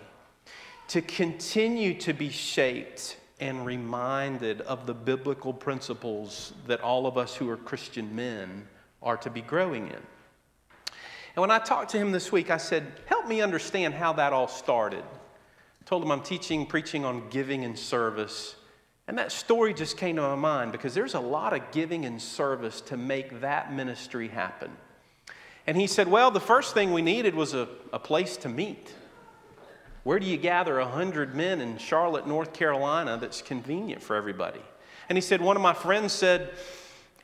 to 0.88 1.02
continue 1.02 1.94
to 1.96 2.14
be 2.14 2.30
shaped 2.30 3.18
and 3.42 3.66
reminded 3.66 4.62
of 4.62 4.86
the 4.86 4.94
biblical 4.94 5.52
principles 5.52 6.54
that 6.66 6.80
all 6.80 7.06
of 7.06 7.18
us 7.18 7.36
who 7.36 7.50
are 7.50 7.58
Christian 7.58 8.16
men 8.16 8.70
are 9.04 9.18
to 9.18 9.30
be 9.30 9.42
growing 9.42 9.88
in. 9.88 10.02
And 11.36 11.42
when 11.42 11.52
I 11.52 11.60
talked 11.60 11.92
to 11.92 11.98
him 11.98 12.14
this 12.14 12.32
week, 12.32 12.50
I 12.50 12.56
said, 12.56 12.94
Help 13.08 13.28
me 13.28 13.42
understand 13.42 13.96
how 13.96 14.14
that 14.14 14.32
all 14.32 14.48
started. 14.48 15.04
I 15.04 15.84
told 15.84 16.04
him 16.04 16.10
I'm 16.10 16.22
teaching, 16.22 16.66
preaching 16.66 17.04
on 17.04 17.28
giving 17.30 17.66
and 17.66 17.78
service. 17.78 18.56
And 19.10 19.18
that 19.18 19.34
story 19.34 19.74
just 19.74 19.98
came 19.98 20.16
to 20.16 20.22
my 20.22 20.36
mind 20.36 20.72
because 20.72 20.94
there's 20.94 21.16
a 21.16 21.20
lot 21.20 21.52
of 21.52 21.70
giving 21.74 22.06
and 22.06 22.22
service 22.22 22.80
to 22.80 22.96
make 22.96 23.42
that 23.42 23.74
ministry 23.74 24.30
happen. 24.30 24.72
And 25.68 25.78
he 25.78 25.88
said, 25.88 26.08
Well, 26.08 26.32
the 26.32 26.40
first 26.40 26.74
thing 26.74 26.94
we 26.94 27.02
needed 27.02 27.36
was 27.36 27.54
a, 27.54 27.68
a 27.92 28.00
place 28.00 28.38
to 28.38 28.50
meet. 28.50 28.94
Where 30.04 30.20
do 30.20 30.28
you 30.28 30.38
gather 30.38 30.78
100 30.80 31.34
men 31.34 31.62
in 31.62 31.78
Charlotte, 31.78 32.28
North 32.28 32.54
Carolina 32.54 33.18
that's 33.20 33.42
convenient 33.42 34.04
for 34.04 34.16
everybody? 34.16 34.62
And 35.10 35.18
he 35.18 35.22
said, 35.22 35.42
One 35.42 35.56
of 35.56 35.62
my 35.62 35.74
friends 35.74 36.14
said, 36.14 36.52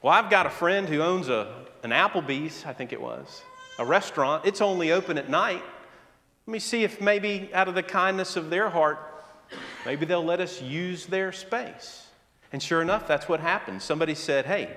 Well, 0.01 0.13
I've 0.13 0.29
got 0.29 0.45
a 0.45 0.49
friend 0.49 0.89
who 0.89 1.01
owns 1.01 1.29
a, 1.29 1.53
an 1.83 1.91
Applebee's, 1.91 2.65
I 2.65 2.73
think 2.73 2.91
it 2.91 3.01
was, 3.01 3.41
a 3.77 3.85
restaurant. 3.85 4.45
It's 4.45 4.61
only 4.61 4.91
open 4.91 5.17
at 5.17 5.29
night. 5.29 5.63
Let 6.47 6.51
me 6.51 6.59
see 6.59 6.83
if 6.83 6.99
maybe 6.99 7.51
out 7.53 7.67
of 7.67 7.75
the 7.75 7.83
kindness 7.83 8.35
of 8.35 8.49
their 8.49 8.69
heart, 8.69 8.99
maybe 9.85 10.05
they'll 10.05 10.25
let 10.25 10.39
us 10.39 10.61
use 10.61 11.05
their 11.05 11.31
space. 11.31 12.07
And 12.51 12.61
sure 12.61 12.81
enough, 12.81 13.07
that's 13.07 13.29
what 13.29 13.39
happened. 13.39 13.81
Somebody 13.81 14.15
said, 14.15 14.47
Hey, 14.47 14.75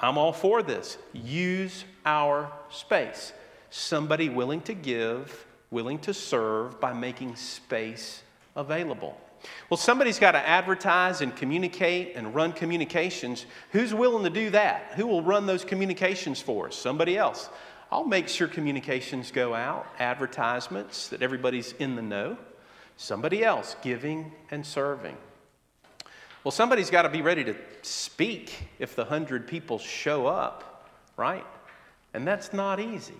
I'm 0.00 0.18
all 0.18 0.32
for 0.32 0.60
this. 0.62 0.98
Use 1.12 1.84
our 2.04 2.52
space. 2.70 3.32
Somebody 3.70 4.28
willing 4.28 4.60
to 4.62 4.74
give, 4.74 5.46
willing 5.70 5.98
to 6.00 6.14
serve 6.14 6.80
by 6.80 6.92
making 6.92 7.36
space 7.36 8.22
available. 8.56 9.18
Well, 9.70 9.78
somebody's 9.78 10.18
got 10.18 10.32
to 10.32 10.48
advertise 10.48 11.20
and 11.20 11.34
communicate 11.34 12.14
and 12.14 12.34
run 12.34 12.52
communications. 12.52 13.46
Who's 13.70 13.92
willing 13.92 14.24
to 14.24 14.30
do 14.30 14.50
that? 14.50 14.92
Who 14.96 15.06
will 15.06 15.22
run 15.22 15.46
those 15.46 15.64
communications 15.64 16.40
for 16.40 16.68
us? 16.68 16.76
Somebody 16.76 17.16
else. 17.16 17.48
I'll 17.90 18.04
make 18.04 18.28
sure 18.28 18.48
communications 18.48 19.30
go 19.30 19.54
out, 19.54 19.86
advertisements, 19.98 21.08
that 21.08 21.22
everybody's 21.22 21.72
in 21.72 21.96
the 21.96 22.02
know. 22.02 22.38
Somebody 22.96 23.44
else 23.44 23.76
giving 23.82 24.32
and 24.50 24.64
serving. 24.64 25.16
Well, 26.44 26.52
somebody's 26.52 26.90
got 26.90 27.02
to 27.02 27.08
be 27.08 27.22
ready 27.22 27.44
to 27.44 27.54
speak 27.82 28.68
if 28.78 28.96
the 28.96 29.04
hundred 29.04 29.46
people 29.46 29.78
show 29.78 30.26
up, 30.26 30.88
right? 31.16 31.44
And 32.14 32.26
that's 32.26 32.52
not 32.52 32.80
easy. 32.80 33.14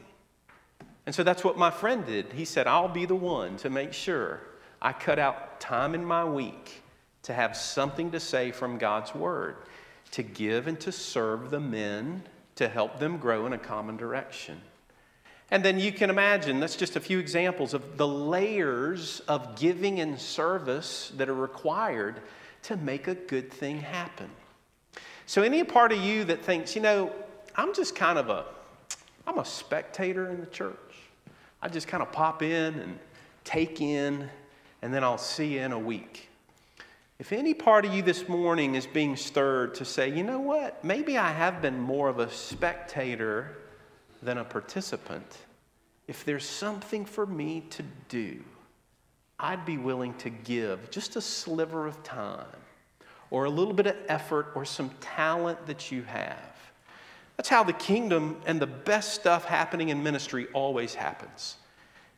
And 1.07 1.15
so 1.15 1.23
that's 1.23 1.43
what 1.43 1.59
my 1.59 1.71
friend 1.71 2.07
did. 2.07 2.33
He 2.33 2.45
said, 2.45 2.67
I'll 2.67 2.89
be 2.89 3.07
the 3.07 3.17
one 3.17 3.57
to 3.59 3.71
make 3.71 3.93
sure 3.93 4.41
I 4.81 4.93
cut 4.93 5.19
out 5.19 5.61
time 5.61 5.95
in 5.95 6.05
my 6.05 6.25
week 6.25 6.83
to 7.23 7.33
have 7.33 7.57
something 7.57 8.11
to 8.11 8.21
say 8.21 8.51
from 8.51 8.79
God's 8.79 9.15
word, 9.15 9.57
to 10.13 10.23
give 10.23 10.67
and 10.67 10.79
to 10.81 10.93
serve 10.93 11.51
the 11.51 11.61
men, 11.61 12.23
to 12.57 12.69
help 12.69 12.99
them 12.99 13.19
grow 13.19 13.47
in 13.47 13.53
a 13.53 13.59
common 13.59 13.97
direction. 13.97 14.61
And 15.51 15.65
then 15.65 15.79
you 15.79 15.93
can 15.93 16.11
imagine, 16.11 16.61
that's 16.61 16.77
just 16.77 16.97
a 16.97 17.01
few 17.01 17.19
examples 17.19 17.75
of 17.75 17.97
the 17.97 18.09
layers 18.09 19.21
of 19.29 19.57
giving 19.57 20.01
and 20.01 20.19
service 20.19 21.13
that 21.17 21.29
are 21.29 21.35
required 21.35 22.21
to 22.63 22.77
make 22.77 23.07
a 23.07 23.15
good 23.15 23.53
thing 23.53 23.79
happen. 23.79 24.31
So, 25.27 25.43
any 25.43 25.63
part 25.63 25.93
of 25.93 25.99
you 25.99 26.25
that 26.25 26.43
thinks, 26.43 26.75
you 26.75 26.83
know, 26.83 27.13
I'm 27.55 27.75
just 27.75 27.95
kind 27.95 28.19
of 28.19 28.31
a, 28.31 28.47
I'm 29.27 29.39
a 29.39 29.45
spectator 29.45 30.31
in 30.31 30.41
the 30.41 30.47
church. 30.47 30.77
I 31.61 31.69
just 31.69 31.87
kind 31.87 32.03
of 32.03 32.11
pop 32.11 32.43
in 32.43 32.75
and 32.75 32.99
take 33.45 33.81
in, 33.81 34.29
and 34.83 34.93
then 34.93 35.05
I'll 35.05 35.19
see 35.19 35.55
you 35.55 35.61
in 35.61 35.73
a 35.73 35.79
week. 35.79 36.29
If 37.19 37.33
any 37.33 37.55
part 37.55 37.85
of 37.85 37.95
you 37.95 38.03
this 38.03 38.29
morning 38.29 38.75
is 38.75 38.87
being 38.87 39.17
stirred 39.17 39.77
to 39.77 39.85
say, 39.85 40.09
you 40.09 40.25
know 40.25 40.41
what, 40.41 40.83
maybe 40.85 41.17
I 41.17 41.31
have 41.31 41.63
been 41.63 41.79
more 41.79 42.09
of 42.09 42.19
a 42.19 42.29
spectator 42.29 43.59
than 44.23 44.39
a 44.39 44.45
participant, 44.45 45.39
if 46.09 46.25
there's 46.25 46.45
something 46.45 47.05
for 47.05 47.25
me 47.25 47.63
to 47.71 47.85
do, 48.09 48.43
I'd 49.39 49.65
be 49.65 49.79
willing 49.79 50.15
to 50.15 50.31
give 50.31 50.91
just 50.91 51.15
a 51.15 51.21
sliver 51.21 51.87
of 51.87 52.03
time 52.03 52.47
or 53.31 53.45
a 53.45 53.51
little 53.51 53.73
bit 53.73 53.87
of 53.87 53.97
effort 54.09 54.49
or 54.55 54.65
some 54.65 54.91
talent 55.01 55.65
that 55.67 55.93
you 55.93 56.03
have. 56.03 56.52
That's 57.37 57.49
how 57.49 57.65
the 57.65 57.73
kingdom 57.73 58.41
and 58.47 58.61
the 58.61 58.67
best 58.67 59.15
stuff 59.15 59.45
happening 59.45 59.89
in 59.89 60.03
ministry 60.03 60.47
always 60.53 60.95
happens. 60.95 61.57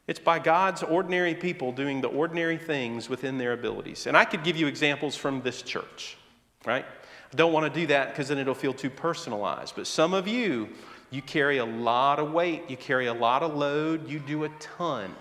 It's 0.07 0.19
by 0.19 0.39
God's 0.39 0.83
ordinary 0.83 1.35
people 1.35 1.73
doing 1.73 2.01
the 2.01 2.09
ordinary 2.09 2.59
things 2.59 3.09
within 3.09 3.39
their 3.39 3.53
abilities. 3.53 4.07
And 4.07 4.17
I 4.17 4.25
could 4.25 4.45
give 4.45 4.57
you 4.57 4.67
examples 4.67 5.17
from 5.17 5.41
this 5.41 5.63
church, 5.63 6.19
right? 6.67 6.85
I 6.85 7.37
don't 7.37 7.53
want 7.53 7.73
to 7.73 7.81
do 7.81 7.87
that 7.87 8.11
because 8.11 8.29
then 8.29 8.39
it'll 8.39 8.55
feel 8.55 8.75
too 8.75 8.91
personalized. 8.91 9.75
But 9.77 9.87
some 9.87 10.13
of 10.13 10.29
you, 10.29 10.69
you 11.11 11.23
carry 11.23 11.59
a 11.59 11.65
lot 11.65 12.19
of 12.19 12.33
weight, 12.33 12.65
you 12.69 12.77
carry 12.77 13.07
a 13.07 13.15
lot 13.15 13.43
of 13.43 13.55
load, 13.55 14.09
you 14.09 14.19
do 14.19 14.45
a 14.45 14.51
ton 14.61 15.15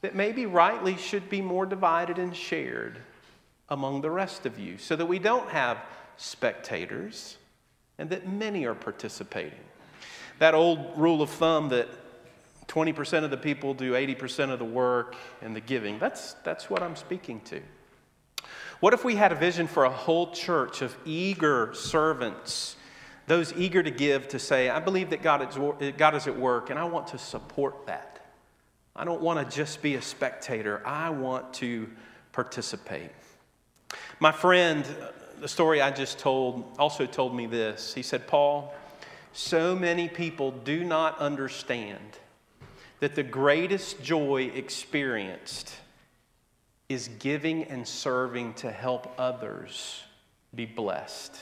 that 0.00 0.14
maybe 0.14 0.46
rightly 0.46 0.96
should 0.96 1.28
be 1.28 1.42
more 1.42 1.66
divided 1.66 2.18
and 2.18 2.34
shared 2.34 2.98
among 3.68 4.00
the 4.00 4.10
rest 4.10 4.46
of 4.46 4.58
you 4.58 4.78
so 4.78 4.96
that 4.96 5.06
we 5.06 5.18
don't 5.18 5.48
have 5.50 5.78
spectators 6.16 7.36
and 8.00 8.08
that 8.08 8.26
many 8.26 8.64
are 8.64 8.74
participating. 8.74 9.60
That 10.38 10.54
old 10.54 10.96
rule 10.96 11.20
of 11.20 11.28
thumb 11.28 11.68
that 11.68 11.86
20% 12.66 13.24
of 13.24 13.30
the 13.30 13.36
people 13.36 13.74
do 13.74 13.92
80% 13.92 14.50
of 14.50 14.58
the 14.58 14.64
work 14.64 15.14
and 15.42 15.54
the 15.54 15.60
giving, 15.60 15.98
that's, 15.98 16.32
that's 16.42 16.70
what 16.70 16.82
I'm 16.82 16.96
speaking 16.96 17.42
to. 17.42 17.60
What 18.80 18.94
if 18.94 19.04
we 19.04 19.16
had 19.16 19.32
a 19.32 19.34
vision 19.34 19.66
for 19.66 19.84
a 19.84 19.90
whole 19.90 20.32
church 20.32 20.80
of 20.80 20.96
eager 21.04 21.74
servants, 21.74 22.76
those 23.26 23.52
eager 23.52 23.82
to 23.82 23.90
give, 23.90 24.28
to 24.28 24.38
say, 24.38 24.70
I 24.70 24.80
believe 24.80 25.10
that 25.10 25.20
God 25.20 25.46
is, 25.46 25.92
God 25.98 26.14
is 26.14 26.26
at 26.26 26.38
work 26.38 26.70
and 26.70 26.78
I 26.78 26.84
want 26.84 27.08
to 27.08 27.18
support 27.18 27.86
that? 27.86 28.24
I 28.96 29.04
don't 29.04 29.20
want 29.20 29.46
to 29.46 29.56
just 29.56 29.82
be 29.82 29.96
a 29.96 30.02
spectator. 30.02 30.80
I 30.86 31.10
want 31.10 31.52
to 31.54 31.86
participate. 32.32 33.10
My 34.20 34.32
friend, 34.32 34.86
the 35.40 35.48
story 35.48 35.80
I 35.80 35.90
just 35.90 36.18
told, 36.18 36.64
also 36.78 37.06
told 37.06 37.34
me 37.34 37.46
this. 37.46 37.94
He 37.94 38.02
said, 38.02 38.26
Paul, 38.26 38.74
so 39.32 39.74
many 39.74 40.08
people 40.08 40.50
do 40.50 40.84
not 40.84 41.18
understand 41.18 42.18
that 43.00 43.14
the 43.14 43.22
greatest 43.22 44.02
joy 44.02 44.50
experienced 44.54 45.74
is 46.88 47.08
giving 47.18 47.64
and 47.64 47.86
serving 47.86 48.52
to 48.54 48.70
help 48.70 49.14
others 49.16 50.02
be 50.54 50.66
blessed, 50.66 51.36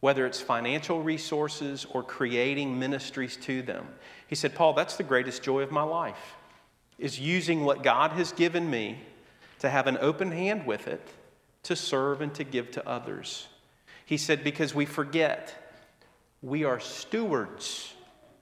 whether 0.00 0.24
it's 0.24 0.40
financial 0.40 1.02
resources 1.02 1.84
or 1.90 2.02
creating 2.02 2.78
ministries 2.78 3.36
to 3.36 3.60
them. 3.62 3.86
He 4.28 4.34
said, 4.34 4.54
Paul, 4.54 4.72
that's 4.72 4.96
the 4.96 5.02
greatest 5.02 5.42
joy 5.42 5.60
of 5.60 5.70
my 5.70 5.82
life, 5.82 6.36
is 6.98 7.18
using 7.18 7.64
what 7.64 7.82
God 7.82 8.12
has 8.12 8.32
given 8.32 8.70
me 8.70 9.00
to 9.58 9.68
have 9.68 9.86
an 9.86 9.98
open 10.00 10.30
hand 10.30 10.66
with 10.66 10.88
it, 10.88 11.06
to 11.64 11.76
serve 11.76 12.20
and 12.20 12.34
to 12.34 12.44
give 12.44 12.70
to 12.72 12.88
others. 12.88 13.48
He 14.04 14.16
said, 14.16 14.44
because 14.44 14.74
we 14.74 14.84
forget 14.84 15.54
we 16.42 16.64
are 16.64 16.80
stewards 16.80 17.94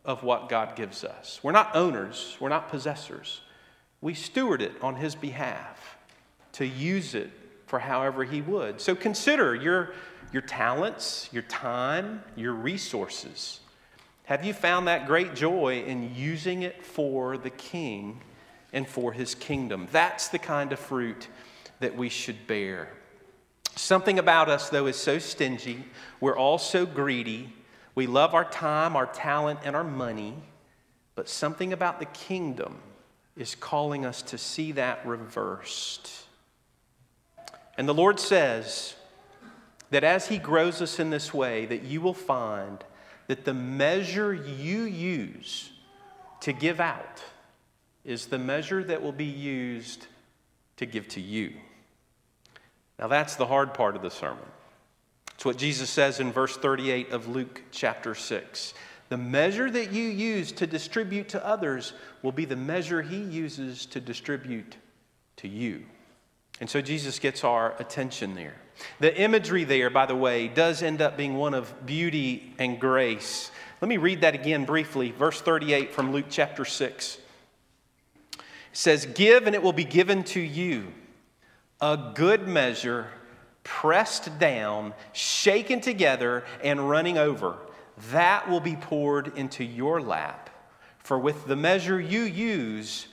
of 0.04 0.22
what 0.22 0.48
God 0.48 0.74
gives 0.74 1.04
us. 1.04 1.40
We're 1.42 1.52
not 1.52 1.76
owners, 1.76 2.36
we're 2.40 2.48
not 2.48 2.70
possessors. 2.70 3.42
We 4.00 4.14
steward 4.14 4.62
it 4.62 4.72
on 4.80 4.96
His 4.96 5.14
behalf 5.14 5.98
to 6.52 6.66
use 6.66 7.14
it 7.14 7.30
for 7.66 7.78
however 7.78 8.24
He 8.24 8.40
would. 8.40 8.80
So 8.80 8.94
consider 8.94 9.54
your, 9.54 9.92
your 10.32 10.42
talents, 10.42 11.28
your 11.32 11.42
time, 11.42 12.22
your 12.34 12.54
resources. 12.54 13.60
Have 14.24 14.44
you 14.44 14.54
found 14.54 14.88
that 14.88 15.06
great 15.06 15.34
joy 15.34 15.82
in 15.86 16.14
using 16.14 16.62
it 16.62 16.84
for 16.84 17.36
the 17.36 17.50
King 17.50 18.22
and 18.72 18.88
for 18.88 19.12
His 19.12 19.34
kingdom? 19.34 19.86
That's 19.92 20.28
the 20.28 20.38
kind 20.38 20.72
of 20.72 20.78
fruit 20.78 21.28
that 21.80 21.96
we 21.96 22.08
should 22.08 22.46
bear. 22.46 22.88
Something 23.80 24.18
about 24.18 24.48
us, 24.48 24.68
though, 24.68 24.86
is 24.86 24.96
so 24.96 25.18
stingy. 25.18 25.84
We're 26.20 26.36
all 26.36 26.58
so 26.58 26.86
greedy 26.86 27.52
we 27.94 28.06
love 28.06 28.34
our 28.34 28.44
time, 28.44 28.96
our 28.96 29.06
talent, 29.06 29.60
and 29.64 29.74
our 29.74 29.84
money, 29.84 30.34
but 31.14 31.28
something 31.28 31.72
about 31.72 31.98
the 31.98 32.06
kingdom 32.06 32.78
is 33.36 33.54
calling 33.54 34.06
us 34.06 34.22
to 34.22 34.38
see 34.38 34.72
that 34.72 35.04
reversed. 35.04 36.26
And 37.76 37.88
the 37.88 37.94
Lord 37.94 38.20
says 38.20 38.94
that 39.90 40.04
as 40.04 40.28
He 40.28 40.38
grows 40.38 40.80
us 40.80 40.98
in 40.98 41.10
this 41.10 41.34
way, 41.34 41.66
that 41.66 41.82
you 41.82 42.00
will 42.00 42.14
find 42.14 42.84
that 43.26 43.44
the 43.44 43.54
measure 43.54 44.32
you 44.32 44.82
use 44.82 45.70
to 46.40 46.52
give 46.52 46.80
out 46.80 47.22
is 48.04 48.26
the 48.26 48.38
measure 48.38 48.82
that 48.84 49.02
will 49.02 49.12
be 49.12 49.24
used 49.24 50.06
to 50.76 50.86
give 50.86 51.08
to 51.08 51.20
you. 51.20 51.52
Now, 53.00 53.08
that's 53.08 53.36
the 53.36 53.46
hard 53.46 53.72
part 53.72 53.96
of 53.96 54.02
the 54.02 54.10
sermon. 54.10 54.44
It's 55.34 55.44
what 55.46 55.56
Jesus 55.56 55.88
says 55.88 56.20
in 56.20 56.32
verse 56.32 56.58
38 56.58 57.12
of 57.12 57.28
Luke 57.28 57.62
chapter 57.70 58.14
6. 58.14 58.74
The 59.08 59.16
measure 59.16 59.70
that 59.70 59.90
you 59.90 60.04
use 60.04 60.52
to 60.52 60.66
distribute 60.66 61.30
to 61.30 61.44
others 61.44 61.94
will 62.22 62.30
be 62.30 62.44
the 62.44 62.56
measure 62.56 63.00
he 63.00 63.16
uses 63.16 63.86
to 63.86 64.00
distribute 64.00 64.76
to 65.36 65.48
you. 65.48 65.86
And 66.60 66.68
so 66.68 66.82
Jesus 66.82 67.18
gets 67.18 67.42
our 67.42 67.74
attention 67.80 68.34
there. 68.34 68.56
The 68.98 69.18
imagery 69.18 69.64
there, 69.64 69.88
by 69.88 70.04
the 70.04 70.14
way, 70.14 70.46
does 70.48 70.82
end 70.82 71.00
up 71.00 71.16
being 71.16 71.36
one 71.36 71.54
of 71.54 71.86
beauty 71.86 72.54
and 72.58 72.78
grace. 72.78 73.50
Let 73.80 73.88
me 73.88 73.96
read 73.96 74.20
that 74.20 74.34
again 74.34 74.66
briefly. 74.66 75.10
Verse 75.10 75.40
38 75.40 75.94
from 75.94 76.12
Luke 76.12 76.26
chapter 76.28 76.66
6 76.66 77.18
it 78.34 78.40
says, 78.72 79.06
Give 79.06 79.46
and 79.46 79.56
it 79.56 79.62
will 79.62 79.72
be 79.72 79.84
given 79.84 80.22
to 80.24 80.40
you 80.40 80.92
a 81.80 82.12
good 82.14 82.46
measure 82.46 83.08
pressed 83.62 84.38
down, 84.38 84.94
shaken 85.12 85.80
together, 85.80 86.44
and 86.62 86.88
running 86.88 87.18
over. 87.18 87.56
That 88.10 88.48
will 88.48 88.60
be 88.60 88.76
poured 88.76 89.36
into 89.36 89.64
your 89.64 90.00
lap. 90.00 90.50
For 90.98 91.18
with 91.18 91.46
the 91.46 91.56
measure 91.56 92.00
you 92.00 92.22
use, 92.22 93.06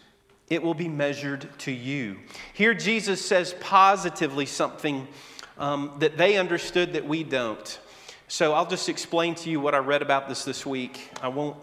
it 0.49 0.63
will 0.63 0.73
be 0.73 0.88
measured 0.88 1.47
to 1.60 1.71
you. 1.71 2.17
Here, 2.53 2.73
Jesus 2.73 3.23
says 3.23 3.56
positively 3.60 4.45
something 4.45 5.08
um, 5.58 5.93
that 5.99 6.17
they 6.17 6.38
understood 6.38 6.93
that 6.93 7.06
we 7.06 7.23
don't. 7.23 7.80
So 8.27 8.53
I'll 8.53 8.67
just 8.67 8.89
explain 8.89 9.36
to 9.36 9.49
you 9.49 9.60
what 9.60 9.73
I 9.73 9.80
read 9.80 10.01
about 10.01 10.27
this 10.30 10.43
this 10.43 10.65
week. 10.65 11.10
I 11.21 11.27
won't 11.30 11.58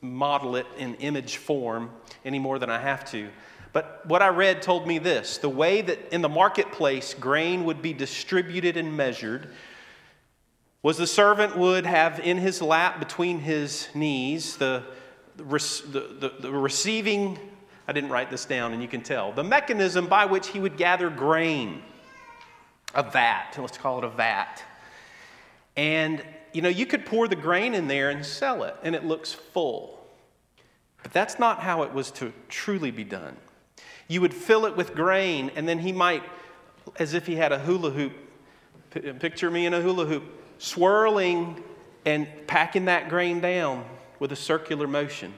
model 0.00 0.56
it 0.56 0.66
in 0.76 0.94
image 0.96 1.36
form 1.36 1.90
any 2.24 2.38
more 2.38 2.58
than 2.58 2.70
I 2.70 2.78
have 2.78 3.04
to. 3.10 3.28
But 3.72 4.04
what 4.06 4.22
I 4.22 4.28
read 4.28 4.62
told 4.62 4.86
me 4.86 4.98
this 4.98 5.38
the 5.38 5.48
way 5.48 5.80
that 5.82 6.12
in 6.12 6.22
the 6.22 6.28
marketplace 6.28 7.14
grain 7.14 7.64
would 7.64 7.82
be 7.82 7.92
distributed 7.92 8.76
and 8.76 8.96
measured 8.96 9.50
was 10.82 10.96
the 10.96 11.06
servant 11.06 11.56
would 11.56 11.84
have 11.84 12.20
in 12.20 12.38
his 12.38 12.62
lap 12.62 12.98
between 12.98 13.40
his 13.40 13.88
knees 13.94 14.56
the, 14.56 14.84
the, 15.36 15.44
the, 15.44 16.34
the 16.40 16.50
receiving, 16.50 17.38
I 17.86 17.92
didn't 17.92 18.10
write 18.10 18.30
this 18.30 18.44
down 18.44 18.72
and 18.72 18.80
you 18.80 18.88
can 18.88 19.02
tell, 19.02 19.32
the 19.32 19.44
mechanism 19.44 20.06
by 20.06 20.24
which 20.24 20.48
he 20.48 20.60
would 20.60 20.76
gather 20.76 21.10
grain, 21.10 21.82
a 22.94 23.02
vat, 23.02 23.56
let's 23.58 23.76
call 23.76 23.98
it 23.98 24.04
a 24.04 24.08
vat. 24.08 24.62
And 25.76 26.22
you 26.52 26.62
know, 26.62 26.68
you 26.68 26.86
could 26.86 27.04
pour 27.04 27.28
the 27.28 27.36
grain 27.36 27.74
in 27.74 27.88
there 27.88 28.10
and 28.10 28.24
sell 28.24 28.64
it, 28.64 28.74
and 28.82 28.94
it 28.94 29.04
looks 29.04 29.32
full. 29.32 29.98
But 31.02 31.12
that's 31.12 31.38
not 31.38 31.60
how 31.60 31.82
it 31.82 31.92
was 31.92 32.10
to 32.12 32.32
truly 32.48 32.90
be 32.90 33.04
done. 33.04 33.36
You 34.08 34.22
would 34.22 34.32
fill 34.32 34.64
it 34.64 34.74
with 34.74 34.94
grain, 34.94 35.50
and 35.54 35.68
then 35.68 35.78
he 35.78 35.92
might, 35.92 36.22
as 36.98 37.12
if 37.12 37.26
he 37.26 37.36
had 37.36 37.52
a 37.52 37.58
hula 37.58 37.90
hoop, 37.90 38.12
picture 39.20 39.50
me 39.50 39.66
in 39.66 39.74
a 39.74 39.82
hula 39.82 40.06
hoop, 40.06 40.24
swirling 40.58 41.62
and 42.06 42.26
packing 42.46 42.86
that 42.86 43.10
grain 43.10 43.40
down 43.40 43.84
with 44.18 44.32
a 44.32 44.36
circular 44.36 44.86
motion. 44.86 45.34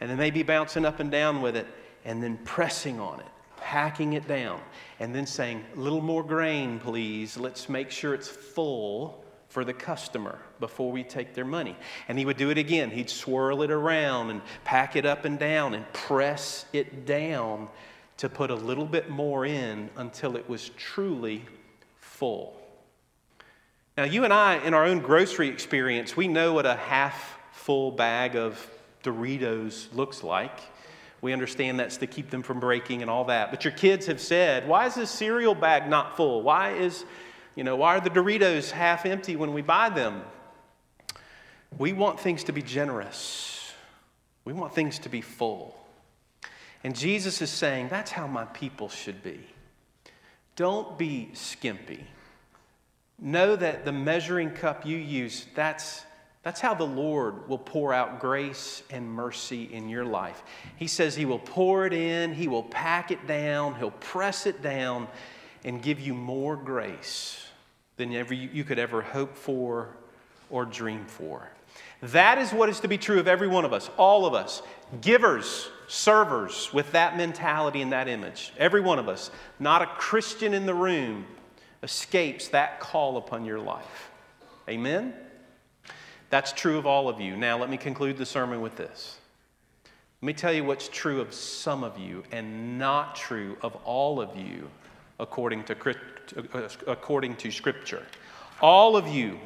And 0.00 0.10
then 0.10 0.16
maybe 0.16 0.42
bouncing 0.42 0.86
up 0.86 0.98
and 0.98 1.10
down 1.10 1.42
with 1.42 1.56
it, 1.56 1.66
and 2.04 2.22
then 2.22 2.38
pressing 2.44 3.00
on 3.00 3.20
it, 3.20 3.26
packing 3.58 4.14
it 4.14 4.26
down, 4.26 4.60
and 4.98 5.14
then 5.14 5.26
saying, 5.26 5.64
A 5.74 5.78
little 5.78 6.00
more 6.00 6.22
grain, 6.22 6.80
please. 6.80 7.36
Let's 7.36 7.68
make 7.68 7.90
sure 7.90 8.14
it's 8.14 8.28
full 8.28 9.24
for 9.48 9.64
the 9.64 9.72
customer 9.74 10.38
before 10.58 10.90
we 10.90 11.04
take 11.04 11.34
their 11.34 11.44
money. 11.44 11.76
And 12.08 12.18
he 12.18 12.24
would 12.24 12.36
do 12.36 12.50
it 12.50 12.58
again. 12.58 12.90
He'd 12.90 13.10
swirl 13.10 13.62
it 13.62 13.70
around 13.70 14.30
and 14.30 14.42
pack 14.64 14.96
it 14.96 15.04
up 15.04 15.24
and 15.24 15.38
down 15.38 15.74
and 15.74 15.90
press 15.92 16.64
it 16.72 17.04
down 17.06 17.68
to 18.18 18.28
put 18.28 18.50
a 18.50 18.54
little 18.54 18.86
bit 18.86 19.10
more 19.10 19.44
in 19.44 19.90
until 19.96 20.36
it 20.36 20.48
was 20.48 20.70
truly 20.70 21.44
full. 21.96 22.60
Now, 23.96 24.04
you 24.04 24.24
and 24.24 24.32
I, 24.32 24.56
in 24.64 24.74
our 24.74 24.84
own 24.84 25.00
grocery 25.00 25.48
experience, 25.48 26.16
we 26.16 26.28
know 26.28 26.52
what 26.52 26.66
a 26.66 26.76
half 26.76 27.38
full 27.52 27.90
bag 27.90 28.36
of 28.36 28.70
Doritos 29.02 29.94
looks 29.94 30.22
like. 30.22 30.60
We 31.22 31.32
understand 31.32 31.80
that's 31.80 31.96
to 31.98 32.06
keep 32.06 32.30
them 32.30 32.42
from 32.42 32.60
breaking 32.60 33.02
and 33.02 33.10
all 33.10 33.24
that. 33.24 33.50
But 33.50 33.64
your 33.64 33.72
kids 33.72 34.06
have 34.06 34.20
said, 34.20 34.68
why 34.68 34.86
is 34.86 34.94
this 34.94 35.10
cereal 35.10 35.54
bag 35.54 35.88
not 35.88 36.16
full? 36.16 36.42
Why 36.42 36.72
is, 36.72 37.04
you 37.54 37.64
know, 37.64 37.76
why 37.76 37.96
are 37.96 38.00
the 38.00 38.10
Doritos 38.10 38.70
half 38.70 39.06
empty 39.06 39.34
when 39.34 39.54
we 39.54 39.62
buy 39.62 39.88
them? 39.88 40.22
We 41.78 41.92
want 41.92 42.20
things 42.20 42.44
to 42.44 42.52
be 42.52 42.62
generous. 42.62 43.72
We 44.44 44.52
want 44.52 44.74
things 44.74 44.98
to 45.00 45.08
be 45.08 45.20
full. 45.20 45.76
And 46.86 46.94
Jesus 46.94 47.42
is 47.42 47.50
saying, 47.50 47.88
that's 47.88 48.12
how 48.12 48.28
my 48.28 48.44
people 48.44 48.88
should 48.88 49.20
be. 49.20 49.40
Don't 50.54 50.96
be 50.96 51.30
skimpy. 51.32 52.06
Know 53.18 53.56
that 53.56 53.84
the 53.84 53.90
measuring 53.90 54.52
cup 54.52 54.86
you 54.86 54.96
use, 54.96 55.46
that's, 55.56 56.04
that's 56.44 56.60
how 56.60 56.74
the 56.74 56.86
Lord 56.86 57.48
will 57.48 57.58
pour 57.58 57.92
out 57.92 58.20
grace 58.20 58.84
and 58.88 59.10
mercy 59.10 59.64
in 59.64 59.88
your 59.88 60.04
life. 60.04 60.44
He 60.76 60.86
says 60.86 61.16
He 61.16 61.24
will 61.24 61.40
pour 61.40 61.86
it 61.86 61.92
in, 61.92 62.32
He 62.32 62.46
will 62.46 62.62
pack 62.62 63.10
it 63.10 63.26
down, 63.26 63.74
He'll 63.74 63.90
press 63.90 64.46
it 64.46 64.62
down, 64.62 65.08
and 65.64 65.82
give 65.82 65.98
you 65.98 66.14
more 66.14 66.54
grace 66.54 67.48
than 67.96 68.14
ever 68.14 68.32
you 68.32 68.62
could 68.62 68.78
ever 68.78 69.02
hope 69.02 69.36
for 69.36 69.96
or 70.50 70.64
dream 70.64 71.04
for. 71.06 71.50
That 72.02 72.38
is 72.38 72.52
what 72.52 72.68
is 72.68 72.80
to 72.80 72.88
be 72.88 72.98
true 72.98 73.18
of 73.18 73.26
every 73.26 73.48
one 73.48 73.64
of 73.64 73.72
us, 73.72 73.90
all 73.96 74.26
of 74.26 74.34
us. 74.34 74.62
Givers, 75.00 75.68
servers 75.88 76.72
with 76.72 76.92
that 76.92 77.16
mentality 77.16 77.82
and 77.82 77.92
that 77.92 78.08
image. 78.08 78.52
Every 78.58 78.80
one 78.80 78.98
of 78.98 79.08
us, 79.08 79.30
not 79.58 79.82
a 79.82 79.86
Christian 79.86 80.54
in 80.54 80.66
the 80.66 80.74
room, 80.74 81.26
escapes 81.82 82.48
that 82.48 82.80
call 82.80 83.16
upon 83.16 83.44
your 83.44 83.58
life. 83.58 84.10
Amen? 84.68 85.14
That's 86.30 86.52
true 86.52 86.78
of 86.78 86.86
all 86.86 87.08
of 87.08 87.20
you. 87.20 87.36
Now, 87.36 87.58
let 87.58 87.70
me 87.70 87.76
conclude 87.76 88.16
the 88.16 88.26
sermon 88.26 88.60
with 88.60 88.76
this. 88.76 89.16
Let 90.22 90.26
me 90.26 90.32
tell 90.32 90.52
you 90.52 90.64
what's 90.64 90.88
true 90.88 91.20
of 91.20 91.32
some 91.32 91.84
of 91.84 91.98
you 91.98 92.24
and 92.32 92.78
not 92.78 93.16
true 93.16 93.56
of 93.62 93.76
all 93.84 94.20
of 94.20 94.36
you 94.36 94.68
according 95.18 95.64
to, 95.64 95.94
according 96.86 97.36
to 97.36 97.50
Scripture. 97.50 98.04
All 98.60 98.96
of 98.96 99.06
you 99.06 99.38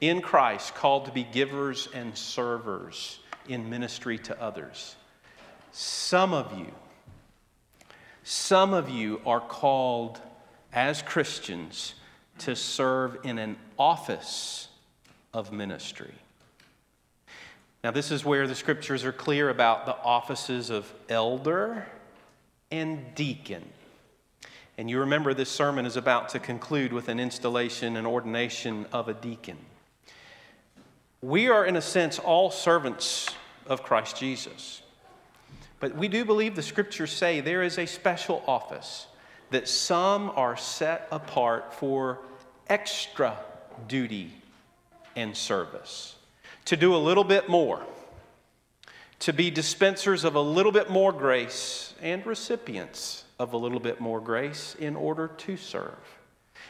in 0.00 0.20
Christ 0.20 0.74
called 0.74 1.06
to 1.06 1.12
be 1.12 1.24
givers 1.24 1.88
and 1.94 2.16
servers 2.16 3.18
in 3.48 3.68
ministry 3.68 4.18
to 4.18 4.40
others. 4.40 4.96
Some 5.72 6.32
of 6.32 6.58
you 6.58 6.72
some 8.26 8.72
of 8.72 8.88
you 8.88 9.20
are 9.26 9.40
called 9.40 10.18
as 10.72 11.02
Christians 11.02 11.94
to 12.38 12.56
serve 12.56 13.18
in 13.22 13.38
an 13.38 13.56
office 13.78 14.68
of 15.34 15.52
ministry. 15.52 16.14
Now, 17.84 17.90
this 17.90 18.10
is 18.10 18.24
where 18.24 18.46
the 18.46 18.54
scriptures 18.54 19.04
are 19.04 19.12
clear 19.12 19.50
about 19.50 19.84
the 19.84 19.94
offices 19.94 20.70
of 20.70 20.90
elder 21.10 21.86
and 22.70 23.14
deacon. 23.14 23.62
And 24.78 24.88
you 24.88 25.00
remember 25.00 25.34
this 25.34 25.50
sermon 25.50 25.84
is 25.84 25.98
about 25.98 26.30
to 26.30 26.38
conclude 26.38 26.94
with 26.94 27.10
an 27.10 27.20
installation 27.20 27.94
and 27.98 28.06
ordination 28.06 28.86
of 28.90 29.06
a 29.06 29.14
deacon. 29.14 29.58
We 31.24 31.48
are, 31.48 31.64
in 31.64 31.74
a 31.74 31.80
sense, 31.80 32.18
all 32.18 32.50
servants 32.50 33.30
of 33.66 33.82
Christ 33.82 34.18
Jesus. 34.18 34.82
But 35.80 35.96
we 35.96 36.06
do 36.06 36.22
believe 36.22 36.54
the 36.54 36.60
scriptures 36.60 37.12
say 37.12 37.40
there 37.40 37.62
is 37.62 37.78
a 37.78 37.86
special 37.86 38.44
office 38.46 39.06
that 39.48 39.66
some 39.66 40.30
are 40.36 40.54
set 40.54 41.08
apart 41.10 41.72
for 41.72 42.18
extra 42.68 43.38
duty 43.88 44.34
and 45.16 45.34
service 45.34 46.16
to 46.66 46.76
do 46.76 46.94
a 46.94 46.98
little 46.98 47.24
bit 47.24 47.48
more, 47.48 47.80
to 49.20 49.32
be 49.32 49.50
dispensers 49.50 50.24
of 50.24 50.34
a 50.34 50.42
little 50.42 50.72
bit 50.72 50.90
more 50.90 51.10
grace 51.10 51.94
and 52.02 52.26
recipients 52.26 53.24
of 53.38 53.54
a 53.54 53.56
little 53.56 53.80
bit 53.80 53.98
more 53.98 54.20
grace 54.20 54.76
in 54.78 54.94
order 54.94 55.28
to 55.28 55.56
serve. 55.56 55.96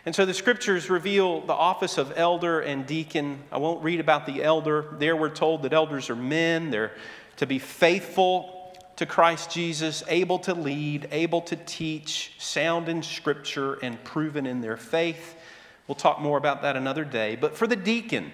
And 0.07 0.15
so 0.15 0.27
the 0.27 0.35
scriptures 0.35 0.91
reveal 0.91 1.41
the 1.41 1.55
office 1.55 1.99
of 1.99 2.13
elder 2.17 2.61
and 2.61 2.87
deacon. 2.87 3.43
I 3.51 3.59
won't 3.59 3.83
read 3.83 4.01
about 4.01 4.27
the 4.27 4.43
elder. 4.43 4.95
There 4.99 5.17
we're 5.17 5.31
told 5.31 5.63
that 5.63 5.73
elders 5.73 6.11
are 6.11 6.17
men, 6.17 6.71
they're 6.71 6.93
to 7.37 7.47
be 7.47 7.59
faithful 7.59 8.77
to 8.97 9.07
Christ 9.07 9.51
Jesus, 9.51 10.05
able 10.07 10.39
to 10.41 10.55
lead, 10.55 11.09
able 11.11 11.41
to 11.43 11.57
teach, 11.57 12.33
sound 12.39 12.89
in 12.89 13.03
scripture, 13.03 13.75
and 13.83 14.03
proven 14.05 14.47
in 14.47 14.61
their 14.61 14.77
faith. 14.77 15.37
We'll 15.89 15.97
talk 15.97 16.21
more 16.21 16.39
about 16.39 16.63
that 16.63 16.77
another 16.77 17.05
day. 17.05 17.37
But 17.37 17.57
for 17.57 17.67
the 17.67 17.77
deacon, 17.77 18.31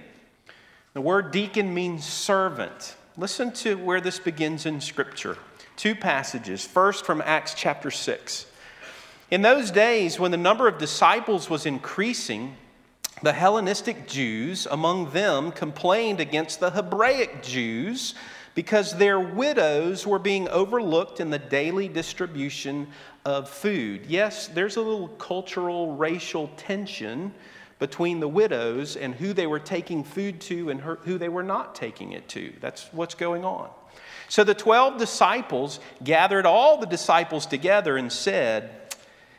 the 0.93 1.01
word 1.01 1.31
deacon 1.31 1.73
means 1.73 2.05
servant. 2.05 2.97
Listen 3.17 3.53
to 3.53 3.77
where 3.77 4.01
this 4.01 4.19
begins 4.19 4.67
in 4.67 4.81
Scripture. 4.81 5.37
Two 5.77 5.95
passages. 5.95 6.65
First, 6.65 7.05
from 7.05 7.23
Acts 7.25 7.55
chapter 7.55 7.91
6. 7.91 8.47
In 9.31 9.43
those 9.43 9.71
days, 9.71 10.19
when 10.19 10.33
the 10.33 10.37
number 10.37 10.67
of 10.67 10.79
disciples 10.79 11.49
was 11.49 11.65
increasing, 11.65 12.57
the 13.23 13.33
Hellenistic 13.33 14.09
Jews 14.09 14.67
among 14.69 15.13
them 15.13 15.53
complained 15.53 16.19
against 16.19 16.59
the 16.59 16.71
Hebraic 16.71 17.41
Jews 17.41 18.17
because 18.57 18.97
their 18.97 19.21
widows 19.21 20.05
were 20.05 20.19
being 20.19 20.49
overlooked 20.49 21.21
in 21.21 21.31
the 21.31 21.39
daily 21.39 21.87
distribution 21.87 22.89
of 23.25 23.49
food. 23.49 24.07
Yes, 24.09 24.49
there's 24.49 24.77
a 24.77 24.83
little 24.83 25.09
cultural, 25.09 25.95
racial 25.95 26.49
tension 26.57 27.33
between 27.79 28.19
the 28.19 28.29
widows 28.29 28.97
and 28.97 29.15
who 29.15 29.33
they 29.33 29.47
were 29.47 29.61
taking 29.61 30.03
food 30.03 30.41
to 30.41 30.71
and 30.71 30.81
who 30.81 31.19
they 31.19 31.29
were 31.29 31.45
not 31.45 31.77
taking 31.77 32.13
it 32.13 32.27
to. 32.31 32.53
That's 32.61 32.93
what's 32.93 33.15
going 33.15 33.45
on. 33.45 33.71
So 34.29 34.43
the 34.43 34.55
12 34.55 34.99
disciples 34.99 35.79
gathered 36.03 36.47
all 36.47 36.79
the 36.79 36.87
disciples 36.87 37.47
together 37.47 37.97
and 37.97 38.13
said, 38.13 38.80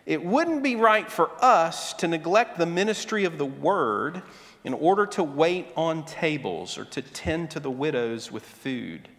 It 0.06 0.24
wouldn't 0.24 0.64
be 0.64 0.76
right 0.76 1.10
for 1.12 1.32
us 1.44 1.94
to 1.94 2.08
neglect 2.08 2.58
the 2.58 2.66
ministry 2.66 3.26
of 3.26 3.38
the 3.38 3.46
word 3.46 4.24
in 4.64 4.74
order 4.74 5.06
to 5.08 5.24
wait 5.24 5.68
on 5.76 6.06
tables 6.06 6.78
or 6.78 6.86
to 6.86 7.02
tend 7.02 7.52
to 7.52 7.60
the 7.60 7.72
widows 7.72 8.32
with 8.32 8.44
food. 8.44 9.10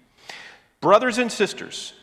Brothers 0.81 1.19
and 1.19 1.31
sisters, 1.31 1.95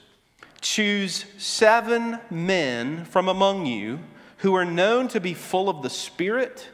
choose 0.62 1.26
seven 1.38 2.20
men 2.30 3.06
from 3.06 3.28
among 3.28 3.66
you 3.66 4.00
who 4.38 4.56
are 4.56 4.66
known 4.66 5.08
to 5.10 5.20
be 5.20 5.34
full 5.34 5.70
of 5.70 5.82
the 5.82 5.90
Spirit 5.90 6.70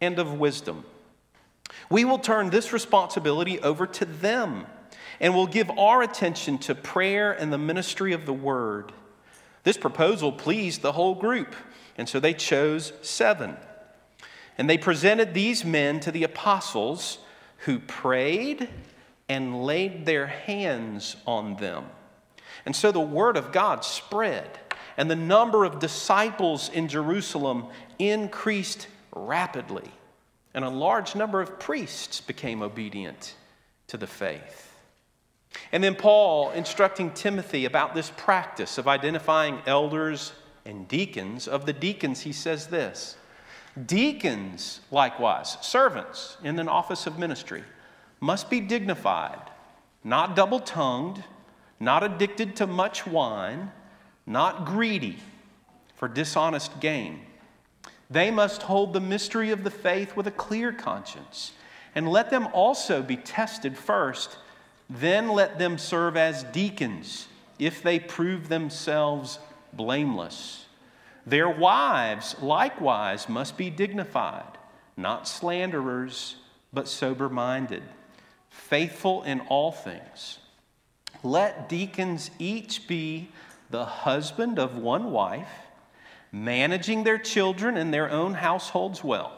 and 0.00 0.18
of 0.18 0.38
wisdom. 0.38 0.84
We 1.90 2.04
will 2.04 2.18
turn 2.18 2.50
this 2.50 2.72
responsibility 2.72 3.60
over 3.60 3.86
to 3.86 4.04
them 4.04 4.66
and 5.20 5.34
will 5.34 5.46
give 5.46 5.70
our 5.70 6.02
attention 6.02 6.58
to 6.58 6.74
prayer 6.74 7.32
and 7.32 7.52
the 7.52 7.58
ministry 7.58 8.12
of 8.12 8.26
the 8.26 8.32
word. 8.32 8.92
This 9.68 9.76
proposal 9.76 10.32
pleased 10.32 10.80
the 10.80 10.92
whole 10.92 11.14
group, 11.14 11.54
and 11.98 12.08
so 12.08 12.18
they 12.18 12.32
chose 12.32 12.94
seven. 13.02 13.54
And 14.56 14.70
they 14.70 14.78
presented 14.78 15.34
these 15.34 15.62
men 15.62 16.00
to 16.00 16.10
the 16.10 16.24
apostles 16.24 17.18
who 17.66 17.78
prayed 17.78 18.70
and 19.28 19.66
laid 19.66 20.06
their 20.06 20.26
hands 20.26 21.16
on 21.26 21.56
them. 21.56 21.84
And 22.64 22.74
so 22.74 22.90
the 22.90 22.98
word 22.98 23.36
of 23.36 23.52
God 23.52 23.84
spread, 23.84 24.58
and 24.96 25.10
the 25.10 25.16
number 25.16 25.66
of 25.66 25.80
disciples 25.80 26.70
in 26.70 26.88
Jerusalem 26.88 27.66
increased 27.98 28.86
rapidly, 29.14 29.90
and 30.54 30.64
a 30.64 30.70
large 30.70 31.14
number 31.14 31.42
of 31.42 31.60
priests 31.60 32.22
became 32.22 32.62
obedient 32.62 33.34
to 33.88 33.98
the 33.98 34.06
faith. 34.06 34.67
And 35.72 35.82
then 35.82 35.94
Paul 35.94 36.50
instructing 36.52 37.10
Timothy 37.12 37.64
about 37.64 37.94
this 37.94 38.10
practice 38.16 38.78
of 38.78 38.88
identifying 38.88 39.60
elders 39.66 40.32
and 40.64 40.88
deacons. 40.88 41.46
Of 41.48 41.66
the 41.66 41.72
deacons, 41.72 42.20
he 42.20 42.32
says 42.32 42.68
this 42.68 43.16
Deacons, 43.86 44.80
likewise, 44.90 45.58
servants 45.60 46.36
in 46.42 46.58
an 46.58 46.68
office 46.68 47.06
of 47.06 47.18
ministry, 47.18 47.64
must 48.20 48.50
be 48.50 48.60
dignified, 48.60 49.50
not 50.02 50.34
double 50.34 50.60
tongued, 50.60 51.22
not 51.80 52.02
addicted 52.02 52.56
to 52.56 52.66
much 52.66 53.06
wine, 53.06 53.70
not 54.26 54.64
greedy 54.64 55.18
for 55.94 56.08
dishonest 56.08 56.80
gain 56.80 57.20
they 58.10 58.30
must 58.30 58.62
hold 58.62 58.92
the 58.92 59.00
mystery 59.00 59.50
of 59.50 59.64
the 59.64 59.70
faith 59.70 60.16
with 60.16 60.26
a 60.26 60.32
clear 60.32 60.72
conscience. 60.72 61.52
And 61.94 62.08
let 62.08 62.30
them 62.30 62.48
also 62.52 63.02
be 63.02 63.16
tested 63.16 63.76
first. 63.76 64.38
Then 64.90 65.28
let 65.28 65.58
them 65.58 65.78
serve 65.78 66.16
as 66.16 66.44
deacons 66.44 67.28
if 67.58 67.82
they 67.82 67.98
prove 67.98 68.48
themselves 68.48 69.38
blameless. 69.72 70.66
Their 71.26 71.48
wives 71.48 72.36
likewise 72.40 73.28
must 73.28 73.58
be 73.58 73.68
dignified, 73.68 74.56
not 74.96 75.28
slanderers, 75.28 76.36
but 76.72 76.88
sober 76.88 77.28
minded, 77.28 77.82
faithful 78.48 79.22
in 79.24 79.40
all 79.40 79.72
things. 79.72 80.38
Let 81.22 81.68
deacons 81.68 82.30
each 82.38 82.88
be 82.88 83.28
the 83.70 83.84
husband 83.84 84.58
of 84.58 84.78
one 84.78 85.10
wife 85.10 85.50
managing 86.32 87.04
their 87.04 87.18
children 87.18 87.76
and 87.76 87.92
their 87.92 88.10
own 88.10 88.34
households 88.34 89.02
well. 89.02 89.37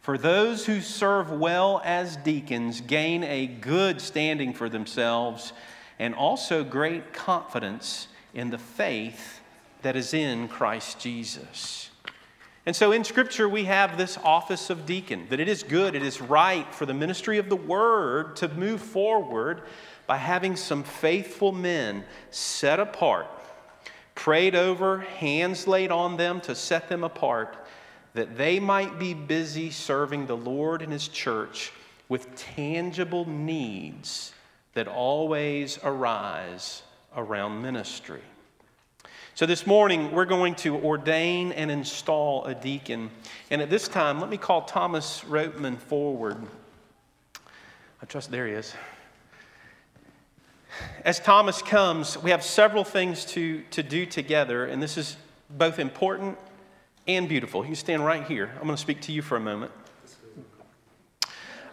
For 0.00 0.16
those 0.16 0.66
who 0.66 0.80
serve 0.80 1.30
well 1.30 1.80
as 1.84 2.16
deacons 2.16 2.80
gain 2.80 3.22
a 3.22 3.46
good 3.46 4.00
standing 4.00 4.54
for 4.54 4.68
themselves 4.68 5.52
and 5.98 6.14
also 6.14 6.64
great 6.64 7.12
confidence 7.12 8.08
in 8.32 8.50
the 8.50 8.58
faith 8.58 9.40
that 9.82 9.96
is 9.96 10.14
in 10.14 10.48
Christ 10.48 10.98
Jesus. 10.98 11.90
And 12.64 12.74
so 12.74 12.92
in 12.92 13.04
Scripture, 13.04 13.48
we 13.48 13.64
have 13.64 13.98
this 13.98 14.18
office 14.18 14.70
of 14.70 14.86
deacon, 14.86 15.26
that 15.28 15.40
it 15.40 15.48
is 15.48 15.62
good, 15.62 15.94
it 15.94 16.02
is 16.02 16.20
right 16.20 16.72
for 16.74 16.86
the 16.86 16.94
ministry 16.94 17.38
of 17.38 17.48
the 17.48 17.56
Word 17.56 18.36
to 18.36 18.48
move 18.48 18.80
forward 18.80 19.62
by 20.06 20.16
having 20.16 20.56
some 20.56 20.82
faithful 20.82 21.52
men 21.52 22.04
set 22.30 22.80
apart 22.80 23.26
prayed 24.20 24.54
over, 24.54 24.98
hands 24.98 25.66
laid 25.66 25.90
on 25.90 26.18
them 26.18 26.42
to 26.42 26.54
set 26.54 26.90
them 26.90 27.02
apart, 27.02 27.56
that 28.14 28.36
they 28.36 28.58
might 28.60 28.98
be 28.98 29.14
busy 29.14 29.70
serving 29.70 30.26
the 30.26 30.36
Lord 30.36 30.82
and 30.82 30.92
His 30.92 31.08
church 31.08 31.72
with 32.08 32.34
tangible 32.34 33.28
needs 33.28 34.32
that 34.74 34.88
always 34.88 35.78
arise 35.82 36.82
around 37.16 37.62
ministry. 37.62 38.22
So, 39.34 39.46
this 39.46 39.66
morning, 39.66 40.12
we're 40.12 40.26
going 40.26 40.54
to 40.56 40.76
ordain 40.76 41.52
and 41.52 41.70
install 41.70 42.44
a 42.44 42.54
deacon. 42.54 43.10
And 43.50 43.62
at 43.62 43.70
this 43.70 43.88
time, 43.88 44.20
let 44.20 44.28
me 44.28 44.36
call 44.36 44.62
Thomas 44.62 45.22
Roteman 45.22 45.78
forward. 45.78 46.36
I 48.02 48.06
trust 48.06 48.30
there 48.30 48.46
he 48.46 48.54
is. 48.54 48.74
As 51.04 51.20
Thomas 51.20 51.62
comes, 51.62 52.18
we 52.18 52.30
have 52.30 52.42
several 52.42 52.84
things 52.84 53.24
to, 53.26 53.62
to 53.70 53.82
do 53.82 54.04
together, 54.04 54.66
and 54.66 54.82
this 54.82 54.98
is 54.98 55.16
both 55.48 55.78
important 55.78 56.36
and 57.16 57.28
beautiful. 57.28 57.66
You 57.66 57.74
stand 57.74 58.04
right 58.04 58.24
here. 58.24 58.52
I'm 58.54 58.62
going 58.62 58.76
to 58.76 58.80
speak 58.80 59.00
to 59.02 59.12
you 59.12 59.20
for 59.20 59.36
a 59.36 59.40
moment. 59.40 59.72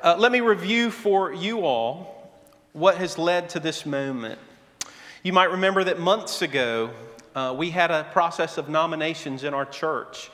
Uh, 0.01 0.15
let 0.17 0.31
me 0.31 0.41
review 0.41 0.89
for 0.89 1.31
you 1.31 1.61
all 1.61 2.31
what 2.73 2.97
has 2.97 3.19
led 3.19 3.49
to 3.49 3.59
this 3.59 3.85
moment. 3.85 4.39
You 5.21 5.33
might 5.33 5.51
remember 5.51 5.83
that 5.83 5.99
months 5.99 6.41
ago, 6.41 6.89
uh, 7.35 7.53
we 7.55 7.69
had 7.69 7.91
a 7.91 8.05
process 8.05 8.57
of 8.57 8.67
nominations 8.67 9.43
in 9.43 9.53
our 9.53 9.65
church 9.65 10.31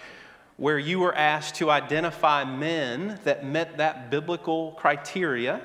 where 0.56 0.80
you 0.80 1.00
were 1.00 1.14
asked 1.14 1.56
to 1.56 1.70
identify 1.70 2.46
men 2.46 3.20
that 3.26 3.46
met 3.46 3.78
that 3.80 4.10
biblical 4.10 4.72
criteria 4.74 5.60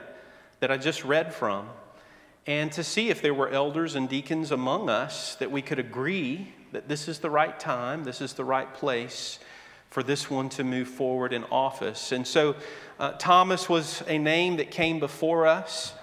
that 0.59 0.72
I 0.72 0.76
just 0.78 1.05
read 1.05 1.32
from 1.32 1.68
and 2.45 2.72
to 2.72 2.82
see 2.82 3.09
if 3.09 3.22
there 3.22 3.34
were 3.34 3.51
elders 3.51 3.95
and 3.95 4.09
deacons 4.09 4.51
among 4.51 4.91
us 4.91 5.36
that 5.36 5.53
we 5.53 5.62
could 5.62 5.78
agree 5.78 6.55
that 6.73 6.89
this 6.89 7.09
is 7.09 7.19
the 7.19 7.31
right 7.31 7.59
time, 7.59 8.05
this 8.05 8.21
is 8.21 8.35
the 8.35 8.45
right 8.45 8.73
place 8.75 9.39
for 9.91 10.03
this 10.03 10.31
one 10.31 10.49
to 10.51 10.64
move 10.64 10.89
forward 10.89 11.33
in 11.33 11.45
office. 11.45 12.12
And 12.12 12.27
so 12.27 12.57
uh, 12.99 13.12
Thomas 13.12 13.69
was 13.69 14.03
a 14.07 14.19
name 14.19 14.57
that 14.59 14.71
came 14.71 14.99
before 14.99 15.47
us 15.47 15.95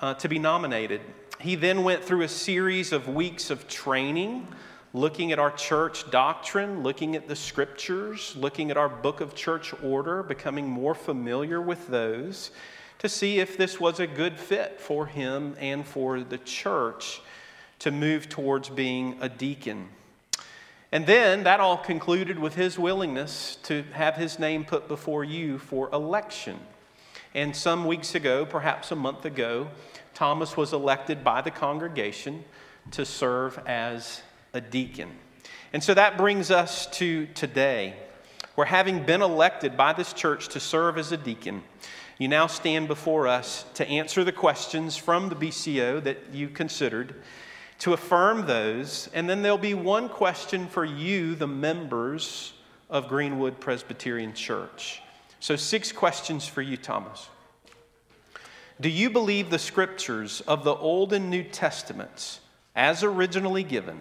uh, 0.00 0.14
to 0.14 0.28
be 0.28 0.38
nominated. 0.38 1.00
He 1.40 1.54
then 1.54 1.84
went 1.84 2.04
through 2.04 2.22
a 2.22 2.28
series 2.28 2.92
of 2.92 3.08
weeks 3.08 3.50
of 3.50 3.68
training, 3.68 4.48
looking 4.92 5.32
at 5.32 5.38
our 5.38 5.52
church 5.52 6.10
doctrine, 6.10 6.82
looking 6.82 7.16
at 7.16 7.28
the 7.28 7.36
scriptures, 7.36 8.34
looking 8.36 8.70
at 8.70 8.76
our 8.76 8.88
book 8.88 9.20
of 9.20 9.34
church 9.34 9.72
order, 9.82 10.22
becoming 10.22 10.68
more 10.68 10.94
familiar 10.94 11.60
with 11.60 11.88
those 11.88 12.50
to 12.98 13.08
see 13.08 13.40
if 13.40 13.56
this 13.56 13.80
was 13.80 13.98
a 13.98 14.06
good 14.06 14.38
fit 14.38 14.80
for 14.80 15.06
him 15.06 15.56
and 15.58 15.84
for 15.84 16.20
the 16.20 16.38
church 16.38 17.20
to 17.82 17.90
move 17.90 18.28
towards 18.28 18.68
being 18.68 19.18
a 19.20 19.28
deacon. 19.28 19.88
And 20.92 21.04
then 21.04 21.42
that 21.42 21.58
all 21.58 21.76
concluded 21.76 22.38
with 22.38 22.54
his 22.54 22.78
willingness 22.78 23.56
to 23.64 23.82
have 23.92 24.14
his 24.14 24.38
name 24.38 24.64
put 24.64 24.86
before 24.86 25.24
you 25.24 25.58
for 25.58 25.90
election. 25.92 26.60
And 27.34 27.56
some 27.56 27.84
weeks 27.84 28.14
ago, 28.14 28.46
perhaps 28.46 28.92
a 28.92 28.96
month 28.96 29.24
ago, 29.24 29.68
Thomas 30.14 30.56
was 30.56 30.72
elected 30.72 31.24
by 31.24 31.40
the 31.40 31.50
congregation 31.50 32.44
to 32.92 33.04
serve 33.04 33.58
as 33.66 34.22
a 34.52 34.60
deacon. 34.60 35.10
And 35.72 35.82
so 35.82 35.92
that 35.94 36.16
brings 36.16 36.52
us 36.52 36.86
to 36.98 37.26
today, 37.34 37.96
where 38.54 38.66
having 38.66 39.04
been 39.04 39.22
elected 39.22 39.76
by 39.76 39.92
this 39.92 40.12
church 40.12 40.46
to 40.50 40.60
serve 40.60 40.98
as 40.98 41.10
a 41.10 41.16
deacon, 41.16 41.64
you 42.16 42.28
now 42.28 42.46
stand 42.46 42.86
before 42.86 43.26
us 43.26 43.64
to 43.74 43.88
answer 43.88 44.22
the 44.22 44.30
questions 44.30 44.96
from 44.96 45.30
the 45.30 45.34
BCO 45.34 46.04
that 46.04 46.18
you 46.32 46.48
considered, 46.48 47.16
to 47.80 47.92
affirm 47.92 48.46
those, 48.46 49.08
and 49.12 49.28
then 49.28 49.42
there'll 49.42 49.58
be 49.58 49.74
one 49.74 50.08
question 50.08 50.66
for 50.66 50.84
you, 50.84 51.34
the 51.34 51.46
members 51.46 52.52
of 52.88 53.08
Greenwood 53.08 53.58
Presbyterian 53.58 54.34
Church. 54.34 55.02
So, 55.40 55.56
six 55.56 55.90
questions 55.90 56.46
for 56.46 56.62
you, 56.62 56.76
Thomas. 56.76 57.28
Do 58.80 58.88
you 58.88 59.10
believe 59.10 59.50
the 59.50 59.58
scriptures 59.58 60.40
of 60.42 60.64
the 60.64 60.74
Old 60.74 61.12
and 61.12 61.30
New 61.30 61.42
Testaments, 61.42 62.40
as 62.74 63.02
originally 63.02 63.62
given, 63.62 64.00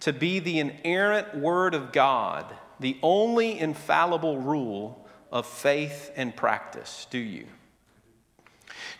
to 0.00 0.12
be 0.12 0.38
the 0.38 0.58
inerrant 0.58 1.34
Word 1.34 1.74
of 1.74 1.92
God, 1.92 2.54
the 2.80 2.98
only 3.02 3.58
infallible 3.58 4.38
rule 4.38 5.06
of 5.32 5.46
faith 5.46 6.10
and 6.16 6.34
practice, 6.36 7.06
do 7.10 7.18
you? 7.18 7.46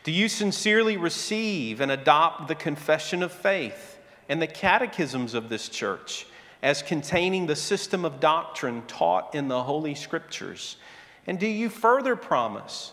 Do 0.04 0.12
you 0.12 0.28
sincerely 0.28 0.96
receive 0.96 1.80
and 1.80 1.90
adopt 1.90 2.48
the 2.48 2.54
confession 2.54 3.22
of 3.22 3.32
faith 3.32 3.95
and 4.28 4.40
the 4.40 4.46
catechisms 4.46 5.34
of 5.34 5.48
this 5.48 5.68
church 5.68 6.26
as 6.62 6.82
containing 6.82 7.46
the 7.46 7.56
system 7.56 8.04
of 8.04 8.20
doctrine 8.20 8.82
taught 8.86 9.34
in 9.34 9.48
the 9.48 9.62
Holy 9.62 9.94
Scriptures? 9.94 10.76
And 11.26 11.38
do 11.38 11.46
you 11.46 11.68
further 11.68 12.16
promise 12.16 12.92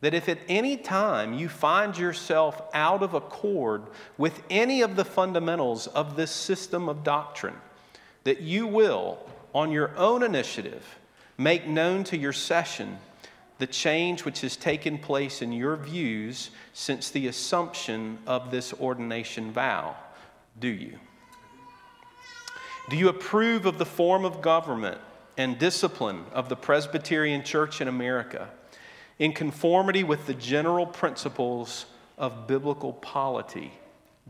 that 0.00 0.14
if 0.14 0.28
at 0.28 0.38
any 0.48 0.76
time 0.76 1.34
you 1.34 1.48
find 1.48 1.96
yourself 1.98 2.62
out 2.72 3.02
of 3.02 3.14
accord 3.14 3.82
with 4.16 4.42
any 4.48 4.82
of 4.82 4.96
the 4.96 5.04
fundamentals 5.04 5.86
of 5.88 6.16
this 6.16 6.30
system 6.30 6.88
of 6.88 7.02
doctrine, 7.02 7.56
that 8.24 8.40
you 8.40 8.66
will, 8.66 9.18
on 9.54 9.72
your 9.72 9.96
own 9.96 10.22
initiative, 10.22 10.98
make 11.36 11.66
known 11.66 12.04
to 12.04 12.16
your 12.16 12.32
session 12.32 12.98
the 13.58 13.66
change 13.66 14.24
which 14.24 14.42
has 14.42 14.56
taken 14.56 14.98
place 14.98 15.42
in 15.42 15.52
your 15.52 15.76
views 15.76 16.50
since 16.72 17.10
the 17.10 17.26
assumption 17.26 18.18
of 18.26 18.52
this 18.52 18.72
ordination 18.74 19.50
vow? 19.50 19.96
Do 20.60 20.68
you? 20.68 20.98
Do 22.90 22.96
you 22.96 23.08
approve 23.08 23.66
of 23.66 23.78
the 23.78 23.86
form 23.86 24.24
of 24.24 24.40
government 24.40 24.98
and 25.36 25.58
discipline 25.58 26.24
of 26.32 26.48
the 26.48 26.56
Presbyterian 26.56 27.44
Church 27.44 27.80
in 27.80 27.88
America 27.88 28.48
in 29.18 29.32
conformity 29.32 30.04
with 30.04 30.26
the 30.26 30.34
general 30.34 30.86
principles 30.86 31.86
of 32.16 32.46
biblical 32.46 32.92
polity? 32.92 33.72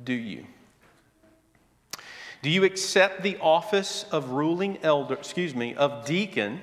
Do 0.03 0.13
you? 0.13 0.47
Do 2.43 2.51
you 2.51 2.65
accept 2.65 3.23
the 3.23 3.37
office 3.39 4.05
of 4.13 4.31
ruling 4.31 4.79
elder, 4.83 5.15
excuse 5.15 5.55
me, 5.55 5.75
of 5.75 6.05
deacon 6.05 6.61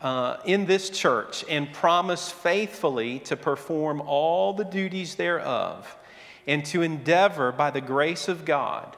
uh, 0.00 0.36
in 0.44 0.66
this 0.66 0.90
church 0.90 1.44
and 1.48 1.72
promise 1.72 2.30
faithfully 2.30 3.18
to 3.20 3.36
perform 3.36 4.00
all 4.02 4.52
the 4.52 4.64
duties 4.64 5.14
thereof 5.14 5.96
and 6.46 6.64
to 6.66 6.82
endeavor 6.82 7.52
by 7.52 7.70
the 7.70 7.80
grace 7.80 8.28
of 8.28 8.44
God 8.44 8.96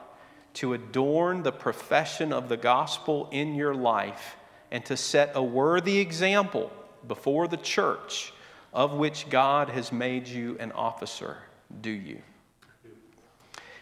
to 0.55 0.73
adorn 0.73 1.43
the 1.43 1.51
profession 1.51 2.33
of 2.33 2.49
the 2.49 2.57
gospel 2.57 3.29
in 3.31 3.55
your 3.55 3.73
life 3.73 4.35
and 4.71 4.83
to 4.85 4.97
set 4.97 5.31
a 5.35 5.43
worthy 5.43 5.99
example 5.99 6.71
before 7.07 7.47
the 7.47 7.57
church 7.57 8.33
of 8.73 8.93
which 8.93 9.29
God 9.29 9.69
has 9.69 9.91
made 9.91 10.27
you 10.27 10.57
an 10.59 10.71
officer, 10.73 11.37
do 11.81 11.89
you? 11.89 12.21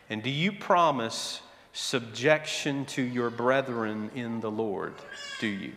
And 0.09 0.23
do 0.23 0.29
you 0.29 0.51
promise 0.51 1.41
subjection 1.73 2.85
to 2.85 3.01
your 3.01 3.29
brethren 3.29 4.11
in 4.15 4.39
the 4.39 4.51
Lord, 4.51 4.93
do 5.39 5.47
you? 5.47 5.73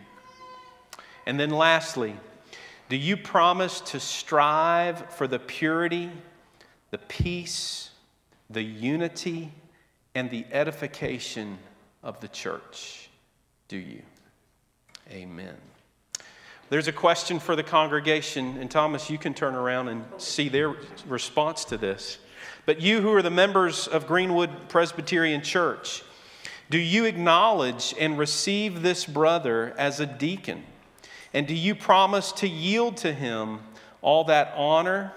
And 1.26 1.38
then 1.38 1.51
lastly, 1.51 2.16
do 2.88 2.97
you 2.97 3.16
promise 3.16 3.80
to 3.82 4.01
strive 4.01 5.12
for 5.14 5.26
the 5.26 5.38
purity, 5.38 6.11
the 6.91 6.99
peace, 6.99 7.91
the 8.49 8.62
unity, 8.62 9.53
and 10.14 10.30
the 10.30 10.45
edification 10.53 11.59
of 12.03 12.20
the 12.20 12.28
church? 12.28 13.09
Do 13.68 13.76
you? 13.76 14.03
Amen. 15.11 15.57
There's 16.68 16.88
a 16.88 16.93
question 16.93 17.41
for 17.41 17.57
the 17.57 17.64
congregation, 17.64 18.57
and 18.59 18.70
Thomas, 18.70 19.11
you 19.11 19.18
can 19.18 19.34
turn 19.34 19.55
around 19.57 19.88
and 19.88 20.05
see 20.18 20.49
their 20.49 20.76
response 21.07 21.64
to 21.66 21.76
this. 21.76 22.18
But 22.64 22.80
you 22.80 23.01
who 23.01 23.12
are 23.14 23.22
the 23.22 23.30
members 23.30 23.88
of 23.88 24.07
Greenwood 24.07 24.68
Presbyterian 24.68 25.43
Church, 25.43 26.05
do 26.70 26.78
you 26.78 27.05
acknowledge 27.07 27.93
and 27.99 28.16
receive 28.16 28.82
this 28.82 29.05
brother 29.05 29.74
as 29.76 29.99
a 29.99 30.07
deacon? 30.07 30.62
And 31.34 31.47
do 31.47 31.55
you 31.55 31.74
promise 31.74 32.30
to 32.32 32.49
yield 32.49 32.97
to 32.99 33.12
him 33.12 33.61
all 34.03 34.24
that 34.24 34.53
honor, 34.57 35.12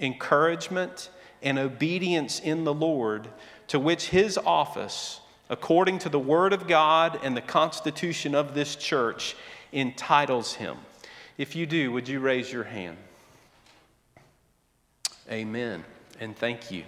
encouragement, 0.00 1.10
and 1.42 1.58
obedience 1.58 2.40
in 2.40 2.64
the 2.64 2.74
Lord 2.74 3.28
to 3.68 3.78
which 3.78 4.08
his 4.08 4.36
office, 4.38 5.20
according 5.48 6.00
to 6.00 6.08
the 6.08 6.18
Word 6.18 6.52
of 6.52 6.66
God 6.66 7.20
and 7.22 7.36
the 7.36 7.40
constitution 7.40 8.34
of 8.34 8.54
this 8.54 8.76
church, 8.76 9.36
entitles 9.72 10.54
him? 10.54 10.76
If 11.36 11.54
you 11.54 11.66
do, 11.66 11.92
would 11.92 12.08
you 12.08 12.20
raise 12.20 12.52
your 12.52 12.64
hand? 12.64 12.96
Amen. 15.30 15.84
And 16.20 16.36
thank 16.36 16.70
you. 16.70 16.84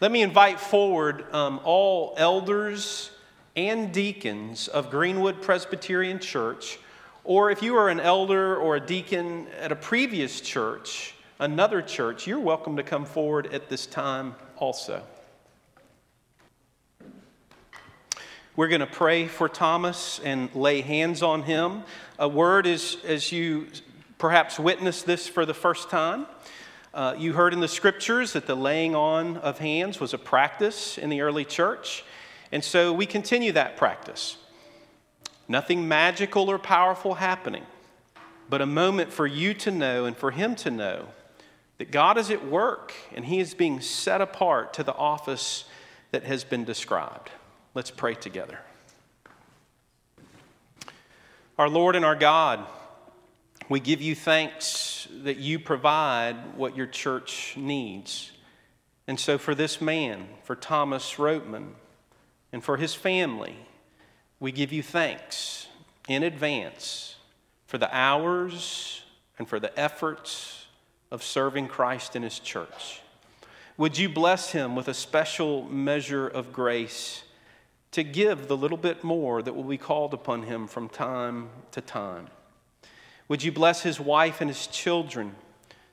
Let 0.00 0.12
me 0.12 0.22
invite 0.22 0.60
forward 0.60 1.24
um, 1.32 1.60
all 1.64 2.14
elders 2.16 3.10
and 3.56 3.92
deacons 3.92 4.68
of 4.68 4.90
Greenwood 4.90 5.42
Presbyterian 5.42 6.18
Church 6.18 6.78
or 7.24 7.50
if 7.50 7.62
you 7.62 7.76
are 7.76 7.88
an 7.88 8.00
elder 8.00 8.56
or 8.56 8.76
a 8.76 8.80
deacon 8.80 9.46
at 9.60 9.72
a 9.72 9.76
previous 9.76 10.40
church, 10.40 11.14
another 11.40 11.80
church, 11.80 12.26
you're 12.26 12.38
welcome 12.38 12.76
to 12.76 12.82
come 12.82 13.06
forward 13.06 13.52
at 13.54 13.70
this 13.70 13.86
time 13.86 14.34
also. 14.58 15.02
We're 18.54 18.68
going 18.68 18.82
to 18.82 18.86
pray 18.86 19.26
for 19.26 19.48
Thomas 19.48 20.20
and 20.22 20.54
lay 20.54 20.82
hands 20.82 21.22
on 21.22 21.44
him. 21.44 21.84
A 22.18 22.28
word 22.28 22.66
is, 22.66 22.98
as 23.06 23.32
you 23.32 23.68
perhaps 24.18 24.58
witnessed 24.58 25.06
this 25.06 25.26
for 25.26 25.46
the 25.46 25.54
first 25.54 25.88
time, 25.88 26.26
uh, 26.92 27.14
you 27.16 27.32
heard 27.32 27.54
in 27.54 27.60
the 27.60 27.68
scriptures 27.68 28.34
that 28.34 28.46
the 28.46 28.54
laying 28.54 28.94
on 28.94 29.38
of 29.38 29.60
hands 29.60 29.98
was 29.98 30.12
a 30.12 30.18
practice 30.18 30.98
in 30.98 31.08
the 31.08 31.22
early 31.22 31.46
church. 31.46 32.04
And 32.52 32.62
so 32.62 32.92
we 32.92 33.06
continue 33.06 33.52
that 33.52 33.78
practice. 33.78 34.36
Nothing 35.48 35.88
magical 35.88 36.50
or 36.50 36.58
powerful 36.58 37.14
happening, 37.14 37.64
but 38.50 38.60
a 38.60 38.66
moment 38.66 39.10
for 39.10 39.26
you 39.26 39.54
to 39.54 39.70
know 39.70 40.04
and 40.04 40.14
for 40.14 40.32
him 40.32 40.54
to 40.56 40.70
know 40.70 41.06
that 41.80 41.90
God 41.90 42.18
is 42.18 42.30
at 42.30 42.46
work 42.46 42.92
and 43.14 43.24
he 43.24 43.40
is 43.40 43.54
being 43.54 43.80
set 43.80 44.20
apart 44.20 44.74
to 44.74 44.82
the 44.82 44.94
office 44.94 45.64
that 46.10 46.24
has 46.24 46.44
been 46.44 46.62
described. 46.62 47.30
Let's 47.72 47.90
pray 47.90 48.14
together. 48.14 48.58
Our 51.56 51.70
Lord 51.70 51.96
and 51.96 52.04
our 52.04 52.14
God, 52.14 52.66
we 53.70 53.80
give 53.80 54.02
you 54.02 54.14
thanks 54.14 55.08
that 55.22 55.38
you 55.38 55.58
provide 55.58 56.54
what 56.54 56.76
your 56.76 56.86
church 56.86 57.54
needs. 57.56 58.30
And 59.06 59.18
so, 59.18 59.38
for 59.38 59.54
this 59.54 59.80
man, 59.80 60.28
for 60.44 60.56
Thomas 60.56 61.14
Roteman, 61.14 61.70
and 62.52 62.62
for 62.62 62.76
his 62.76 62.92
family, 62.92 63.56
we 64.38 64.52
give 64.52 64.70
you 64.70 64.82
thanks 64.82 65.66
in 66.10 66.24
advance 66.24 67.16
for 67.66 67.78
the 67.78 67.88
hours 67.96 69.02
and 69.38 69.48
for 69.48 69.58
the 69.58 69.80
efforts 69.80 70.59
of 71.10 71.22
serving 71.22 71.68
Christ 71.68 72.16
in 72.16 72.22
his 72.22 72.38
church. 72.38 73.00
Would 73.76 73.98
you 73.98 74.08
bless 74.08 74.52
him 74.52 74.76
with 74.76 74.88
a 74.88 74.94
special 74.94 75.64
measure 75.64 76.28
of 76.28 76.52
grace 76.52 77.24
to 77.92 78.04
give 78.04 78.46
the 78.46 78.56
little 78.56 78.76
bit 78.76 79.02
more 79.02 79.42
that 79.42 79.54
will 79.54 79.64
be 79.64 79.78
called 79.78 80.14
upon 80.14 80.44
him 80.44 80.66
from 80.66 80.88
time 80.88 81.50
to 81.72 81.80
time. 81.80 82.28
Would 83.28 83.42
you 83.42 83.52
bless 83.52 83.82
his 83.82 83.98
wife 83.98 84.40
and 84.40 84.48
his 84.48 84.66
children 84.66 85.34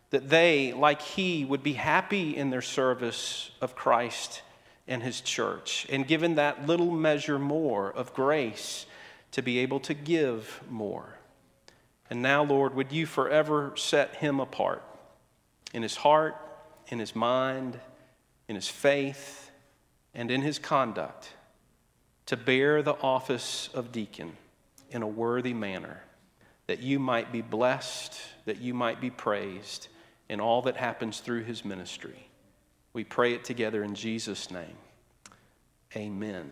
that 0.10 0.30
they, 0.30 0.74
like 0.74 1.02
he, 1.02 1.44
would 1.44 1.64
be 1.64 1.74
happy 1.74 2.36
in 2.36 2.50
their 2.50 2.62
service 2.62 3.52
of 3.62 3.76
Christ 3.76 4.42
and 4.88 5.04
his 5.04 5.20
church, 5.22 5.86
and 5.90 6.08
given 6.08 6.36
that 6.36 6.66
little 6.66 6.92
measure 6.92 7.38
more 7.38 7.92
of 7.92 8.14
grace 8.14 8.86
to 9.32 9.42
be 9.42 9.60
able 9.60 9.82
to 9.82 9.94
give 9.94 10.62
more. 10.70 11.18
And 12.10 12.22
now, 12.22 12.44
Lord, 12.44 12.74
would 12.74 12.94
you 12.94 13.06
forever 13.06 13.74
set 13.76 14.16
him 14.16 14.40
apart 14.40 14.82
in 15.74 15.84
his 15.84 15.96
heart, 15.96 16.36
in 16.88 17.00
his 17.00 17.16
mind, 17.16 17.80
in 18.48 18.56
his 18.56 18.68
faith, 18.68 19.52
and 20.14 20.32
in 20.32 20.42
his 20.42 20.60
conduct 20.60 21.30
to 22.26 22.38
bear 22.38 22.82
the 22.82 22.96
office 23.02 23.70
of 23.74 23.92
deacon 23.92 24.34
in 24.92 25.02
a 25.02 25.08
worthy 25.08 25.54
manner, 25.54 26.02
that 26.68 26.80
you 26.80 27.00
might 27.00 27.32
be 27.32 27.42
blessed, 27.42 28.20
that 28.46 28.60
you 28.60 28.74
might 28.74 29.00
be 29.00 29.10
praised 29.10 29.88
in 30.30 30.40
all 30.40 30.62
that 30.62 30.76
happens 30.76 31.20
through 31.20 31.44
his 31.44 31.64
ministry. 31.64 32.28
We 32.94 33.04
pray 33.04 33.34
it 33.34 33.44
together 33.44 33.84
in 33.84 33.96
Jesus' 33.96 34.52
name. 34.52 34.76
Amen. 35.96 36.52